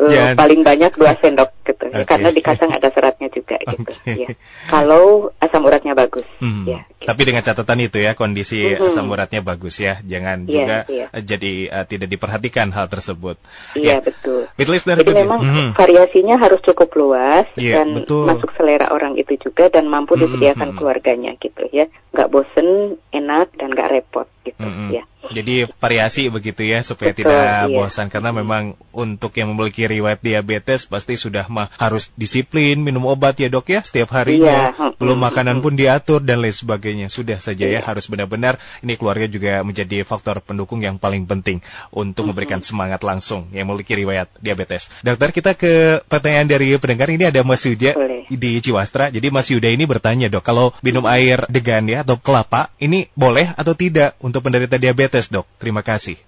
uh, 0.00 0.32
paling 0.40 0.64
banyak 0.64 0.92
dua 0.96 1.12
sendok 1.20 1.51
okay. 1.92 2.08
karena 2.08 2.28
di 2.32 2.40
kacang 2.40 2.70
ada 2.72 2.88
seratnya 2.88 3.28
juga 3.28 3.56
gitu 3.60 3.92
ya 4.24 4.28
kalau 4.72 5.28
asam 5.38 5.62
uratnya 5.62 5.92
bagus 5.92 6.24
hmm. 6.40 6.64
ya 6.64 6.80
gitu. 6.98 7.06
tapi 7.12 7.22
dengan 7.28 7.42
catatan 7.44 7.78
itu 7.84 7.98
ya 8.00 8.16
kondisi 8.16 8.72
hmm. 8.72 8.88
asam 8.88 9.06
uratnya 9.12 9.44
bagus 9.44 9.78
ya 9.78 10.00
jangan 10.02 10.48
yeah, 10.48 10.54
juga 10.54 10.76
yeah. 10.88 11.08
jadi 11.20 11.52
uh, 11.68 11.84
tidak 11.84 12.08
diperhatikan 12.08 12.72
hal 12.72 12.88
tersebut 12.88 13.36
iya 13.76 13.96
yeah, 13.96 13.98
betul 14.00 14.48
jadi 14.56 15.12
memang 15.12 15.40
hmm. 15.44 15.70
variasinya 15.76 16.40
harus 16.40 16.60
cukup 16.64 16.90
luas 16.96 17.46
yeah, 17.54 17.84
dan 17.84 17.92
betul. 17.92 18.24
masuk 18.24 18.50
selera 18.56 18.90
orang 18.90 19.14
itu 19.20 19.36
juga 19.36 19.68
dan 19.68 19.86
mampu 19.86 20.16
hmm, 20.16 20.26
disediakan 20.26 20.72
hmm. 20.72 20.76
keluarganya 20.80 21.32
gitu 21.38 21.68
ya 21.70 21.86
nggak 22.16 22.28
bosen 22.32 22.96
enak 23.12 23.52
dan 23.60 23.68
nggak 23.76 23.90
repot 23.92 24.28
gitu 24.48 24.64
hmm. 24.64 24.90
ya 24.96 25.04
jadi 25.32 25.66
variasi 25.80 26.28
begitu 26.28 26.62
ya 26.62 26.84
supaya 26.84 27.16
Betul, 27.16 27.26
tidak 27.26 27.40
iya. 27.40 27.66
bosan 27.72 28.06
karena 28.12 28.30
memang 28.30 28.76
untuk 28.92 29.32
yang 29.34 29.52
memiliki 29.56 29.88
riwayat 29.88 30.20
diabetes 30.20 30.84
pasti 30.86 31.16
sudah 31.16 31.48
mah 31.48 31.72
harus 31.80 32.12
disiplin 32.14 32.78
minum 32.78 33.08
obat 33.08 33.40
ya 33.40 33.48
dok 33.48 33.72
ya 33.72 33.80
setiap 33.80 34.12
harinya 34.12 34.76
iya. 34.76 34.92
belum 35.00 35.18
makanan 35.18 35.64
pun 35.64 35.74
diatur 35.74 36.20
dan 36.20 36.44
lain 36.44 36.54
sebagainya 36.54 37.08
sudah 37.08 37.40
saja 37.40 37.64
ya, 37.66 37.78
iya. 37.78 37.80
ya 37.80 37.88
harus 37.88 38.06
benar-benar 38.06 38.60
ini 38.84 38.94
keluarga 39.00 39.26
juga 39.26 39.64
menjadi 39.64 40.04
faktor 40.04 40.44
pendukung 40.44 40.84
yang 40.84 41.00
paling 41.00 41.24
penting 41.24 41.64
untuk 41.90 42.28
memberikan 42.28 42.60
semangat 42.60 43.00
langsung 43.02 43.48
yang 43.50 43.66
memiliki 43.68 43.96
riwayat 43.96 44.28
diabetes. 44.38 44.92
Dokter 45.00 45.32
kita 45.32 45.52
ke 45.56 46.04
pertanyaan 46.06 46.48
dari 46.48 46.76
pendengar 46.76 47.08
ini 47.08 47.28
ada 47.28 47.40
Mas 47.42 47.64
Yuda 47.64 47.96
Boleh. 47.96 48.21
Di 48.28 48.60
Ciwastra. 48.62 49.08
Jadi 49.10 49.32
Mas 49.32 49.48
Yuda 49.48 49.70
ini 49.72 49.88
bertanya 49.88 50.28
dok 50.28 50.44
kalau 50.44 50.70
minum 50.84 51.06
air 51.08 51.46
degan 51.48 51.86
ya 51.88 52.04
atau 52.06 52.18
kelapa 52.18 52.70
ini 52.78 53.08
boleh 53.16 53.54
atau 53.54 53.72
tidak 53.72 54.18
untuk 54.22 54.44
penderita 54.44 54.76
diabetes 54.76 55.30
dok? 55.32 55.48
Terima 55.58 55.80
kasih. 55.80 56.18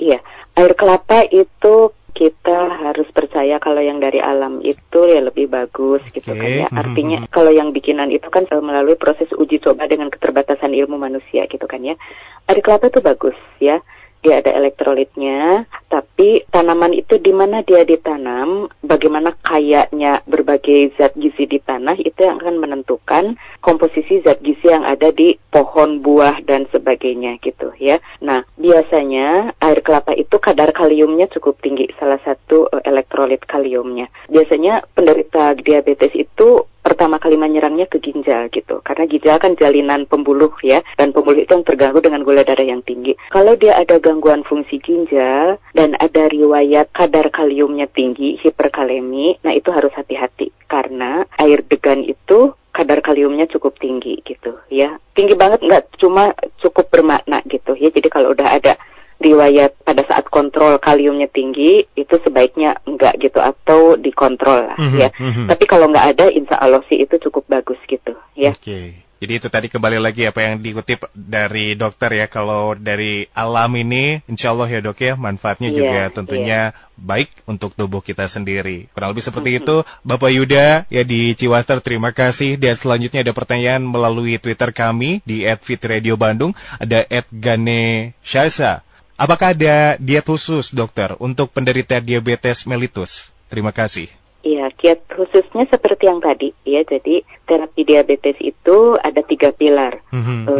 Iya, 0.00 0.20
air 0.56 0.72
kelapa 0.76 1.26
itu 1.28 1.92
kita 2.10 2.58
harus 2.84 3.06
percaya 3.14 3.56
kalau 3.62 3.80
yang 3.80 4.02
dari 4.02 4.18
alam 4.18 4.60
itu 4.60 4.98
ya 5.06 5.22
lebih 5.22 5.46
bagus 5.46 6.02
gitu 6.10 6.34
okay. 6.34 6.36
kan 6.36 6.50
ya. 6.50 6.66
Mm-hmm, 6.66 6.80
Artinya 6.82 7.18
mm 7.22 7.24
-hmm. 7.26 7.32
kalau 7.32 7.52
yang 7.54 7.70
bikinan 7.70 8.10
itu 8.10 8.26
kan 8.28 8.44
melalui 8.50 8.98
proses 8.98 9.30
uji 9.32 9.62
coba 9.62 9.86
dengan 9.86 10.10
keterbatasan 10.10 10.74
ilmu 10.74 10.98
manusia 10.98 11.46
gitu 11.46 11.64
kan 11.64 11.80
ya. 11.80 11.94
Air 12.50 12.60
kelapa 12.60 12.90
itu 12.90 13.00
bagus 13.00 13.38
ya 13.62 13.78
dia 14.20 14.44
ada 14.44 14.52
elektrolitnya, 14.52 15.64
tapi 15.88 16.44
tanaman 16.52 16.92
itu 16.92 17.16
di 17.16 17.32
mana 17.32 17.64
dia 17.64 17.88
ditanam, 17.88 18.68
bagaimana 18.84 19.32
kayaknya 19.40 20.20
berbagai 20.28 20.92
zat 21.00 21.16
gizi 21.16 21.48
di 21.48 21.58
tanah 21.60 21.96
itu 21.96 22.20
yang 22.20 22.36
akan 22.36 22.60
menentukan 22.60 23.40
komposisi 23.64 24.20
zat 24.20 24.44
gizi 24.44 24.68
yang 24.68 24.84
ada 24.84 25.08
di 25.10 25.40
pohon, 25.48 26.04
buah 26.04 26.44
dan 26.44 26.68
sebagainya 26.68 27.40
gitu 27.40 27.72
ya. 27.80 27.96
Nah, 28.20 28.44
biasanya 28.60 29.56
air 29.56 29.80
kelapa 29.80 30.12
itu 30.12 30.36
kadar 30.36 30.70
kaliumnya 30.76 31.24
cukup 31.32 31.56
tinggi, 31.64 31.88
salah 31.96 32.20
satu 32.20 32.68
uh, 32.68 32.82
elektrolit 32.84 33.40
kaliumnya. 33.48 34.12
Biasanya 34.28 34.84
penderita 34.92 35.56
diabetes 35.56 36.12
itu 36.12 36.68
pertama 36.90 37.22
kali 37.22 37.38
menyerangnya 37.38 37.86
ke 37.86 38.02
ginjal 38.02 38.50
gitu. 38.50 38.82
Karena 38.82 39.06
ginjal 39.06 39.38
kan 39.38 39.54
jalinan 39.54 40.10
pembuluh 40.10 40.50
ya 40.66 40.82
dan 40.98 41.14
pembuluh 41.14 41.46
itu 41.46 41.54
yang 41.54 41.62
terganggu 41.62 42.02
dengan 42.02 42.26
gula 42.26 42.42
darah 42.42 42.66
yang 42.66 42.82
tinggi. 42.82 43.14
Kalau 43.30 43.54
dia 43.54 43.78
ada 43.78 44.02
gangguan 44.02 44.42
fungsi 44.42 44.82
ginjal 44.82 45.62
dan 45.70 45.94
ada 46.02 46.26
riwayat 46.26 46.90
kadar 46.90 47.30
kaliumnya 47.30 47.86
tinggi 47.86 48.42
hiperkalemi 48.42 49.38
nah 49.46 49.54
itu 49.54 49.70
harus 49.70 49.94
hati-hati. 49.94 50.50
Karena 50.66 51.22
air 51.38 51.62
degan 51.62 52.02
itu 52.02 52.58
kadar 52.70 53.02
kaliumnya 53.02 53.46
cukup 53.50 53.78
tinggi 53.78 54.18
gitu 54.26 54.58
ya. 54.70 54.98
Tinggi 55.14 55.34
banget 55.38 55.62
nggak 55.62 55.98
cuma 55.98 56.34
cukup 56.58 56.90
bermakna 56.90 57.42
gitu 57.46 57.78
ya. 57.78 57.94
Jadi 57.94 58.08
kalau 58.10 58.34
udah 58.34 58.50
ada 58.50 58.74
riwayat 59.20 59.76
pada 59.84 60.02
saat 60.08 60.26
kontrol 60.32 60.80
kaliumnya 60.80 61.28
tinggi 61.28 61.84
itu 61.92 62.14
sebaiknya 62.24 62.80
enggak 62.88 63.20
gitu 63.20 63.36
atau 63.36 64.00
dikontrol 64.00 64.72
lah 64.72 64.76
mm 64.80 64.88
-hmm, 64.88 64.98
ya. 64.98 65.08
Mm 65.12 65.30
-hmm. 65.30 65.46
Tapi 65.52 65.64
kalau 65.68 65.92
enggak 65.92 66.16
ada 66.16 66.26
insya 66.32 66.56
Allah 66.56 66.80
sih 66.88 66.96
itu 66.96 67.20
cukup 67.28 67.44
bagus 67.46 67.78
gitu 67.84 68.16
ya. 68.32 68.56
Oke. 68.56 68.64
Okay. 68.64 68.86
Jadi 69.20 69.36
itu 69.36 69.48
tadi 69.52 69.68
kembali 69.68 70.00
lagi 70.00 70.24
apa 70.24 70.40
yang 70.40 70.64
dikutip 70.64 71.04
dari 71.12 71.76
dokter 71.76 72.08
ya 72.08 72.24
kalau 72.24 72.72
dari 72.72 73.28
alam 73.36 73.68
ini 73.76 74.24
insya 74.24 74.56
Allah 74.56 74.64
ya 74.64 74.80
dok 74.80 74.96
ya 74.96 75.12
manfaatnya 75.12 75.68
yeah, 75.68 75.76
juga 75.76 76.00
tentunya 76.08 76.60
yeah. 76.72 76.96
baik 76.96 77.28
untuk 77.44 77.76
tubuh 77.76 78.00
kita 78.00 78.24
sendiri. 78.24 78.88
Kurang 78.96 79.12
lebih 79.12 79.20
seperti 79.20 79.52
mm 79.52 79.56
-hmm. 79.60 79.68
itu 79.68 79.76
Bapak 80.08 80.30
Yuda 80.32 80.88
ya 80.88 81.02
di 81.04 81.36
Ciwaster 81.36 81.84
terima 81.84 82.16
kasih 82.16 82.56
dan 82.56 82.72
selanjutnya 82.72 83.20
ada 83.20 83.36
pertanyaan 83.36 83.84
melalui 83.84 84.40
Twitter 84.40 84.72
kami 84.72 85.20
di 85.28 85.44
@fitradio_bandung 85.44 86.56
ada 86.80 87.04
@gane 87.28 88.16
Shasa. 88.24 88.80
Apakah 89.20 89.52
ada 89.52 90.00
diet 90.00 90.24
khusus 90.24 90.72
dokter 90.72 91.12
untuk 91.20 91.52
penderita 91.52 92.00
diabetes 92.00 92.64
mellitus? 92.64 93.36
Terima 93.52 93.68
kasih. 93.68 94.08
Iya, 94.40 94.72
diet 94.80 95.04
khususnya 95.12 95.68
seperti 95.68 96.08
yang 96.08 96.24
tadi 96.24 96.56
ya. 96.64 96.80
Jadi 96.88 97.20
terapi 97.44 97.84
diabetes 97.84 98.40
itu 98.40 98.96
ada 98.96 99.20
tiga 99.20 99.52
pilar. 99.52 100.00
Mm-hmm, 100.08 100.40
e, 100.48 100.54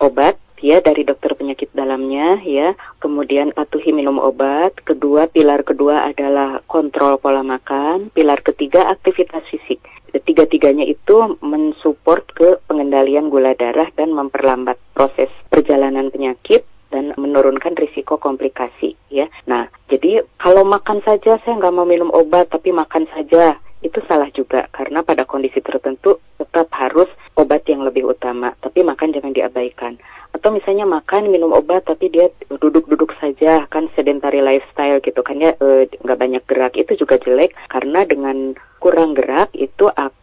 Obat 0.00 0.40
ya 0.64 0.80
dari 0.80 1.04
dokter 1.04 1.36
penyakit 1.36 1.68
dalamnya 1.76 2.40
ya. 2.40 2.72
Kemudian 2.96 3.52
patuhi 3.52 3.92
minum 3.92 4.16
obat. 4.24 4.72
Kedua 4.80 5.28
pilar 5.28 5.60
kedua 5.60 6.08
adalah 6.08 6.64
kontrol 6.64 7.20
pola 7.20 7.44
makan. 7.44 8.08
Pilar 8.08 8.40
ketiga 8.40 8.88
aktivitas 8.88 9.44
fisik. 9.52 9.84
Tiga-tiganya 10.16 10.88
itu 10.88 11.36
mensupport 11.44 12.24
ke 12.32 12.48
pengendalian 12.64 13.28
gula 13.28 13.52
darah 13.52 13.92
dan 13.92 14.16
memperlambat 14.16 14.80
proses 14.96 15.28
perjalanan 15.52 16.08
penyakit 16.08 16.64
menurunkan 17.32 17.72
risiko 17.80 18.20
komplikasi 18.20 18.92
ya. 19.08 19.24
Nah, 19.48 19.72
jadi 19.88 20.20
kalau 20.36 20.68
makan 20.68 21.00
saja 21.00 21.40
saya 21.40 21.56
nggak 21.56 21.72
mau 21.72 21.88
minum 21.88 22.12
obat 22.12 22.52
tapi 22.52 22.68
makan 22.68 23.08
saja 23.16 23.56
itu 23.80 23.98
salah 24.04 24.28
juga. 24.36 24.68
Karena 24.68 25.00
pada 25.00 25.24
kondisi 25.24 25.64
tertentu 25.64 26.20
tetap 26.36 26.68
harus 26.76 27.08
obat 27.40 27.64
yang 27.64 27.80
lebih 27.80 28.04
utama 28.04 28.52
tapi 28.60 28.84
makan 28.84 29.16
jangan 29.16 29.32
diabaikan. 29.32 29.96
Atau 30.32 30.52
misalnya 30.52 30.84
makan 30.84 31.32
minum 31.32 31.56
obat 31.56 31.88
tapi 31.88 32.12
dia 32.12 32.28
duduk-duduk 32.52 33.16
saja 33.16 33.64
kan 33.72 33.88
sedentary 33.96 34.44
lifestyle 34.44 35.00
gitu 35.00 35.20
kan 35.24 35.40
ya 35.40 35.52
eh, 35.56 35.88
nggak 35.88 36.18
e, 36.18 36.22
banyak 36.22 36.42
gerak 36.44 36.76
itu 36.76 36.92
juga 37.00 37.16
jelek. 37.16 37.56
Karena 37.72 38.04
dengan 38.04 38.52
kurang 38.82 39.16
gerak 39.16 39.48
itu 39.56 39.88
akan 39.88 40.21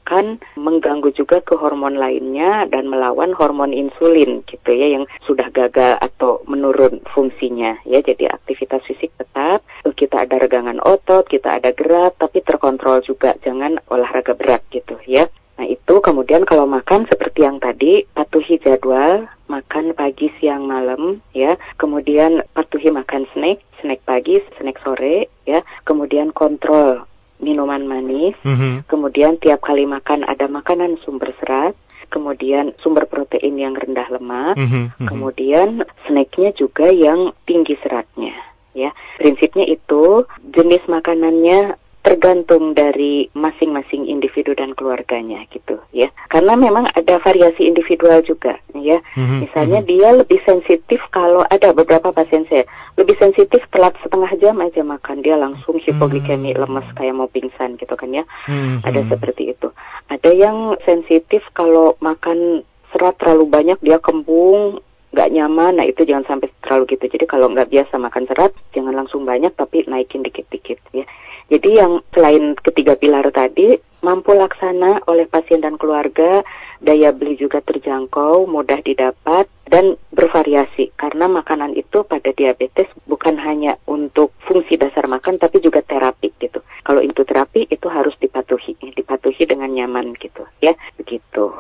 mengganggu 0.58 1.14
juga 1.14 1.40
ke 1.46 1.54
hormon 1.54 1.96
lainnya 1.96 2.66
dan 2.68 2.90
melawan 2.90 3.32
hormon 3.38 3.72
insulin 3.72 4.42
gitu 4.50 4.72
ya 4.74 4.98
yang 5.00 5.06
sudah 5.24 5.48
gagal 5.54 6.02
atau 6.02 6.42
menurun 6.50 7.02
fungsinya 7.14 7.78
ya. 7.86 8.02
Jadi 8.02 8.26
aktivitas 8.26 8.82
fisik 8.90 9.14
tetap 9.18 9.62
kita 10.00 10.24
ada 10.24 10.40
regangan 10.40 10.80
otot 10.80 11.28
kita 11.28 11.60
ada 11.60 11.76
gerak 11.76 12.16
tapi 12.16 12.40
terkontrol 12.40 13.04
juga. 13.04 13.36
Jangan 13.44 13.84
olahraga 13.92 14.32
berat 14.34 14.64
gitu 14.72 14.96
ya. 15.04 15.28
Nah 15.60 15.68
itu 15.68 16.00
kemudian 16.00 16.48
kalau 16.48 16.64
makan 16.64 17.04
seperti 17.12 17.44
yang 17.44 17.60
tadi 17.60 18.08
patuhi 18.16 18.64
jadwal 18.64 19.28
makan 19.52 19.92
pagi 19.92 20.32
siang 20.40 20.64
malam 20.64 21.20
ya. 21.36 21.60
Kemudian 21.76 22.48
patuhi 22.56 22.96
makan 22.96 23.28
snack 23.36 23.60
snack 23.84 24.00
pagi 24.08 24.40
snack 24.56 24.80
sore 24.80 25.28
ya. 25.44 25.60
Kemudian 25.84 26.32
kontrol 26.32 27.09
minuman 27.40 27.84
manis, 27.88 28.36
mm-hmm. 28.44 28.86
kemudian 28.86 29.40
tiap 29.40 29.64
kali 29.64 29.88
makan 29.88 30.28
ada 30.28 30.46
makanan 30.52 31.00
sumber 31.04 31.32
serat, 31.40 31.74
kemudian 32.12 32.76
sumber 32.84 33.08
protein 33.08 33.56
yang 33.56 33.74
rendah 33.74 34.08
lemak, 34.12 34.56
mm-hmm. 34.60 35.08
kemudian 35.08 35.88
snacknya 36.08 36.52
juga 36.56 36.92
yang 36.92 37.32
tinggi 37.48 37.80
seratnya. 37.80 38.36
Ya, 38.78 38.94
prinsipnya 39.18 39.66
itu 39.66 40.30
jenis 40.54 40.86
makanannya 40.86 41.76
tergantung 42.10 42.74
dari 42.74 43.30
masing-masing 43.38 44.10
individu 44.10 44.58
dan 44.58 44.74
keluarganya 44.74 45.46
gitu 45.54 45.78
ya 45.94 46.10
karena 46.34 46.58
memang 46.58 46.90
ada 46.98 47.22
variasi 47.22 47.70
individual 47.70 48.26
juga 48.26 48.58
ya 48.74 48.98
mm-hmm. 49.14 49.46
misalnya 49.46 49.86
mm-hmm. 49.86 49.94
dia 49.94 50.10
lebih 50.18 50.42
sensitif 50.42 50.98
kalau 51.14 51.46
ada 51.54 51.70
beberapa 51.70 52.10
pasien 52.10 52.50
saya 52.50 52.66
lebih 52.98 53.14
sensitif 53.22 53.62
telat 53.70 53.94
setengah 54.02 54.34
jam 54.42 54.58
aja 54.58 54.82
makan 54.82 55.22
dia 55.22 55.38
langsung 55.38 55.78
hipoglikemi 55.78 56.50
mm-hmm. 56.50 56.66
lemas 56.66 56.90
kayak 56.98 57.14
mau 57.14 57.30
pingsan 57.30 57.78
gitu 57.78 57.94
kan 57.94 58.10
ya 58.10 58.26
mm-hmm. 58.50 58.82
ada 58.90 59.06
seperti 59.06 59.54
itu 59.54 59.70
ada 60.10 60.32
yang 60.34 60.82
sensitif 60.90 61.46
kalau 61.54 61.94
makan 62.02 62.66
serat 62.90 63.22
terlalu 63.22 63.46
banyak 63.46 63.78
dia 63.86 64.02
kembung 64.02 64.82
nggak 65.10 65.34
nyaman, 65.34 65.82
nah 65.82 65.86
itu 65.90 66.06
jangan 66.06 66.26
sampai 66.30 66.54
terlalu 66.62 66.94
gitu. 66.94 67.18
Jadi 67.18 67.26
kalau 67.26 67.50
nggak 67.50 67.74
biasa 67.74 67.98
makan 67.98 68.30
serat, 68.30 68.54
jangan 68.78 68.94
langsung 68.94 69.26
banyak, 69.26 69.50
tapi 69.58 69.82
naikin 69.90 70.22
dikit-dikit 70.22 70.78
ya. 70.94 71.02
Jadi 71.50 71.82
yang 71.82 72.06
selain 72.14 72.54
ketiga 72.62 72.94
pilar 72.94 73.26
tadi 73.34 73.74
mampu 74.06 74.32
laksana 74.32 75.04
oleh 75.10 75.28
pasien 75.28 75.60
dan 75.60 75.76
keluarga, 75.76 76.46
daya 76.80 77.12
beli 77.12 77.36
juga 77.36 77.60
terjangkau, 77.60 78.48
mudah 78.48 78.80
didapat 78.80 79.50
dan 79.68 80.00
bervariasi 80.14 80.96
karena 80.96 81.28
makanan 81.28 81.76
itu 81.76 82.06
pada 82.08 82.32
diabetes 82.32 82.88
bukan 83.10 83.36
hanya 83.42 83.76
untuk 83.90 84.32
fungsi 84.48 84.80
dasar 84.80 85.10
makan 85.10 85.42
tapi 85.42 85.60
juga 85.60 85.84
terapi 85.84 86.32
gitu. 86.40 86.64
Kalau 86.86 87.04
itu 87.04 87.22
terapi 87.26 87.68
itu 87.68 87.88
harus 87.92 88.16
dipatuhi, 88.22 88.78
dipatuhi 88.96 89.44
dengan 89.44 89.74
nyaman 89.74 90.16
gitu 90.22 90.46
ya, 90.64 90.78
begitu. 90.96 91.52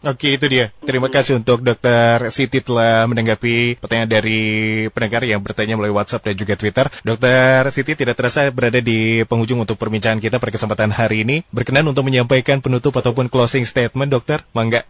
Oke, 0.00 0.40
itu 0.40 0.48
dia. 0.48 0.72
Terima 0.80 1.12
kasih 1.12 1.36
untuk 1.36 1.60
Dokter 1.60 2.32
Siti 2.32 2.64
telah 2.64 3.04
menanggapi 3.04 3.76
pertanyaan 3.76 4.08
dari 4.08 4.40
pendengar 4.88 5.28
yang 5.28 5.44
bertanya 5.44 5.76
melalui 5.76 5.92
WhatsApp 5.92 6.24
dan 6.24 6.40
juga 6.40 6.56
Twitter. 6.56 6.88
Dokter 7.04 7.68
Siti 7.68 7.92
tidak 7.92 8.16
terasa 8.16 8.48
berada 8.48 8.80
di 8.80 9.28
penghujung 9.28 9.60
untuk 9.60 9.76
perbincangan 9.76 10.16
kita 10.24 10.40
pada 10.40 10.56
kesempatan 10.56 10.88
hari 10.88 11.28
ini. 11.28 11.36
Berkenan 11.52 11.84
untuk 11.84 12.08
menyampaikan 12.08 12.64
penutup 12.64 12.96
ataupun 12.96 13.28
closing 13.28 13.68
statement, 13.68 14.08
Dokter? 14.08 14.40
Mangga. 14.56 14.88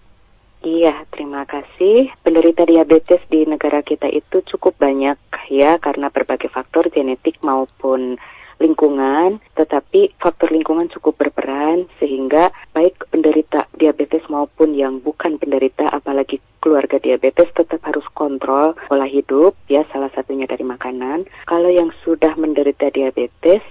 Iya, 0.62 1.02
terima 1.10 1.42
kasih. 1.42 2.14
Penderita 2.22 2.62
diabetes 2.62 3.18
di 3.26 3.50
negara 3.50 3.82
kita 3.82 4.06
itu 4.06 4.46
cukup 4.46 4.78
banyak 4.78 5.18
ya 5.50 5.82
karena 5.82 6.14
berbagai 6.14 6.54
faktor 6.54 6.86
genetik 6.86 7.42
maupun 7.42 8.14
lingkungan, 8.60 9.40
tetapi 9.56 10.14
faktor 10.20 10.52
lingkungan 10.52 10.92
cukup 10.92 11.16
berperan 11.16 11.88
sehingga 11.96 12.52
baik 12.76 13.08
penderita 13.08 13.66
diabetes 13.74 14.22
maupun 14.28 14.76
yang 14.76 15.00
bukan 15.00 15.40
penderita 15.40 15.88
apalagi 15.88 16.38
keluarga 16.60 17.00
diabetes 17.00 17.48
tetap 17.56 17.80
harus 17.88 18.04
kontrol 18.12 18.76
pola 18.86 19.08
hidup 19.08 19.56
ya 19.66 19.82
salah 19.88 20.12
satunya 20.12 20.44
dari 20.44 20.62
makanan. 20.62 21.24
Kalau 21.48 21.72
yang 21.72 21.90
sudah 22.04 22.36
menderita 22.36 22.92
diabetes 22.92 23.64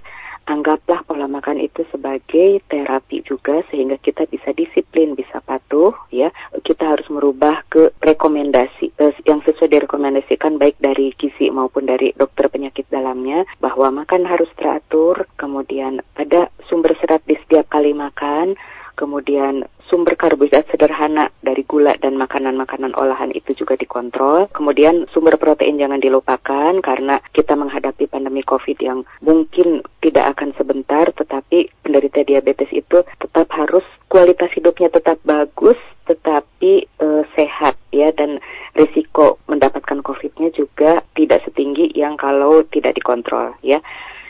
anggaplah 0.49 1.05
pola 1.05 1.29
makan 1.29 1.61
itu 1.61 1.85
sebagai 1.93 2.65
terapi 2.65 3.21
juga 3.21 3.61
sehingga 3.69 4.01
kita 4.01 4.25
bisa 4.25 4.49
disiplin, 4.57 5.13
bisa 5.13 5.37
patuh 5.45 5.93
ya. 6.09 6.33
Kita 6.65 6.97
harus 6.97 7.05
merubah 7.13 7.61
ke 7.69 7.93
rekomendasi 8.01 8.97
eh, 8.97 9.13
yang 9.29 9.45
sesuai 9.45 9.69
direkomendasikan 9.69 10.57
baik 10.57 10.81
dari 10.81 11.13
gizi 11.13 11.53
maupun 11.53 11.85
dari 11.85 12.09
dokter 12.17 12.49
penyakit 12.49 12.89
dalamnya 12.89 13.45
bahwa 13.61 14.03
makan 14.03 14.25
harus 14.25 14.49
teratur, 14.57 15.29
kemudian 15.37 16.01
ada 16.17 16.49
sumber 16.65 16.97
serat 16.97 17.21
di 17.29 17.37
setiap 17.45 17.69
kali 17.69 17.93
makan, 17.93 18.57
kemudian 18.97 19.69
sumber 19.89 20.13
karbohidrat 20.13 20.69
sederhana 20.69 21.33
dari 21.41 21.65
gula 21.65 21.97
dan 21.97 22.15
makanan-makanan 22.15 22.93
olahan 22.93 23.33
itu 23.33 23.57
juga 23.57 23.73
dikontrol. 23.73 24.47
Kemudian 24.53 25.09
sumber 25.09 25.35
protein 25.41 25.81
jangan 25.81 25.97
dilupakan 25.97 26.73
karena 26.79 27.17
kita 27.33 27.57
menghadapi 27.57 28.05
pandemi 28.05 28.45
COVID 28.45 28.77
yang 28.79 29.01
mungkin 29.19 29.81
tidak 29.99 30.37
akan 30.37 30.53
sebentar, 30.55 31.09
tetapi 31.11 31.73
penderita 31.81 32.21
diabetes 32.21 32.69
itu 32.69 33.01
tetap 33.17 33.49
harus 33.51 33.83
kualitas 34.07 34.53
hidupnya 34.53 34.93
tetap 34.93 35.17
bagus, 35.25 35.77
tetapi 36.05 36.85
e, 36.85 37.07
sehat 37.33 37.75
ya 37.89 38.13
dan 38.13 38.37
risiko 38.77 39.41
mendapatkan 39.49 40.05
COVID-nya 40.05 40.53
juga 40.53 41.01
tidak 41.17 41.41
setinggi 41.45 41.93
yang 41.97 42.17
kalau 42.17 42.61
tidak 42.69 42.97
dikontrol 42.97 43.57
ya 43.65 43.81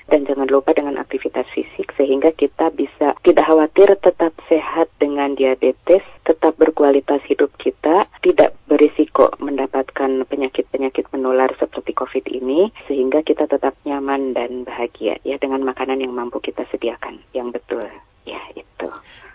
dan 0.10 0.26
jangan 0.26 0.50
lupa 0.50 0.74
dengan 0.74 0.98
aktivitas 0.98 1.45
fisik 1.54 1.93
sehingga 1.93 2.34
kita 2.34 2.74
bisa 2.74 3.13
tidak 3.22 3.45
khawatir 3.45 3.93
tetap 4.02 4.18
diabetes, 5.60 6.02
tetap 6.24 6.56
berkualitas 6.56 7.19
hidup 7.28 7.52
kita, 7.60 8.08
tidak 8.24 8.56
berisiko 8.72 9.28
mendapatkan 9.43 10.24
penyakit-penyakit 10.24 11.12
menular 11.12 11.52
seperti 11.60 11.91
COVID 11.91 12.26
ini 12.32 12.72
sehingga 12.88 13.22
kita 13.22 13.45
tetap 13.45 13.76
nyaman 13.84 14.32
dan 14.32 14.63
bahagia 14.63 15.19
ya 15.28 15.36
dengan 15.36 15.67
makanan 15.67 16.00
yang 16.00 16.15
mampu 16.15 16.39
kita 16.39 16.63
sediakan 16.72 17.19
yang 17.36 17.52
betul. 17.52 17.86
Ya, 18.24 18.39
itu. 18.56 18.88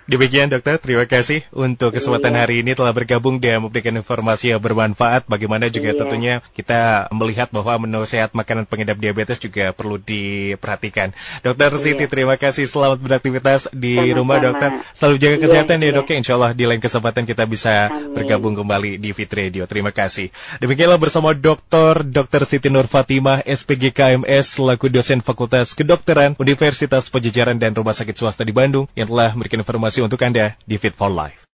Demikian 0.04 0.52
dokter, 0.52 0.76
terima 0.76 1.08
kasih 1.08 1.48
untuk 1.48 1.96
kesempatan 1.96 2.36
iya. 2.36 2.40
hari 2.44 2.60
ini 2.60 2.76
telah 2.76 2.92
bergabung 2.92 3.40
dan 3.40 3.64
memberikan 3.64 3.96
informasi 3.96 4.52
yang 4.52 4.60
bermanfaat. 4.60 5.24
Bagaimana 5.24 5.72
juga 5.72 5.96
iya. 5.96 5.98
tentunya 5.98 6.34
kita 6.52 7.08
melihat 7.08 7.48
bahwa 7.48 7.88
menu 7.88 8.04
sehat 8.04 8.36
makanan 8.36 8.68
pengidap 8.68 9.00
diabetes 9.00 9.40
juga 9.40 9.72
perlu 9.72 9.96
diperhatikan. 9.96 11.16
Dokter 11.40 11.72
iya. 11.72 11.80
Siti, 11.80 12.04
terima 12.04 12.36
kasih. 12.36 12.68
Selamat 12.68 13.00
beraktivitas 13.00 13.72
di 13.72 13.96
Sama-sama. 13.96 14.18
rumah 14.20 14.38
dokter. 14.44 14.70
Selalu 14.92 15.16
jaga 15.16 15.36
iya, 15.36 15.42
kesehatan 15.48 15.76
iya, 15.80 15.88
ya 15.88 15.96
dok. 15.96 16.08
Ya. 16.12 16.16
Insya 16.20 16.32
Allah 16.36 16.50
di 16.52 16.64
lain 16.68 16.82
kesempatan 16.84 17.24
kita 17.24 17.44
bisa 17.48 17.88
Amin. 17.88 18.12
bergabung 18.12 18.52
kembali 18.60 19.00
di 19.00 19.08
Fit 19.16 19.32
Radio. 19.32 19.64
Terima 19.64 19.88
kasih. 19.88 20.28
Demikianlah 20.60 21.00
bersama 21.00 21.32
Dokter 21.32 22.04
Dokter 22.04 22.44
Siti 22.44 22.68
Nur 22.68 22.92
Fatimah, 22.92 23.40
SPG 23.40 23.96
KMS, 23.96 24.60
selaku 24.60 24.92
dosen 24.92 25.24
Fakultas 25.24 25.72
Kedokteran 25.72 26.36
Universitas 26.36 27.08
Pejajaran 27.08 27.56
dan 27.56 27.72
Rumah 27.72 27.96
Sakit 27.96 28.20
Swasta 28.20 28.44
di 28.44 28.52
Bandung 28.52 28.84
yang 28.92 29.08
telah 29.08 29.32
memberikan 29.32 29.64
informasi 29.64 29.93
informasi 29.94 30.02
untuk 30.02 30.18
Anda 30.26 30.58
di 30.66 30.74
Fit 30.74 30.98
for 30.98 31.06
Life. 31.06 31.53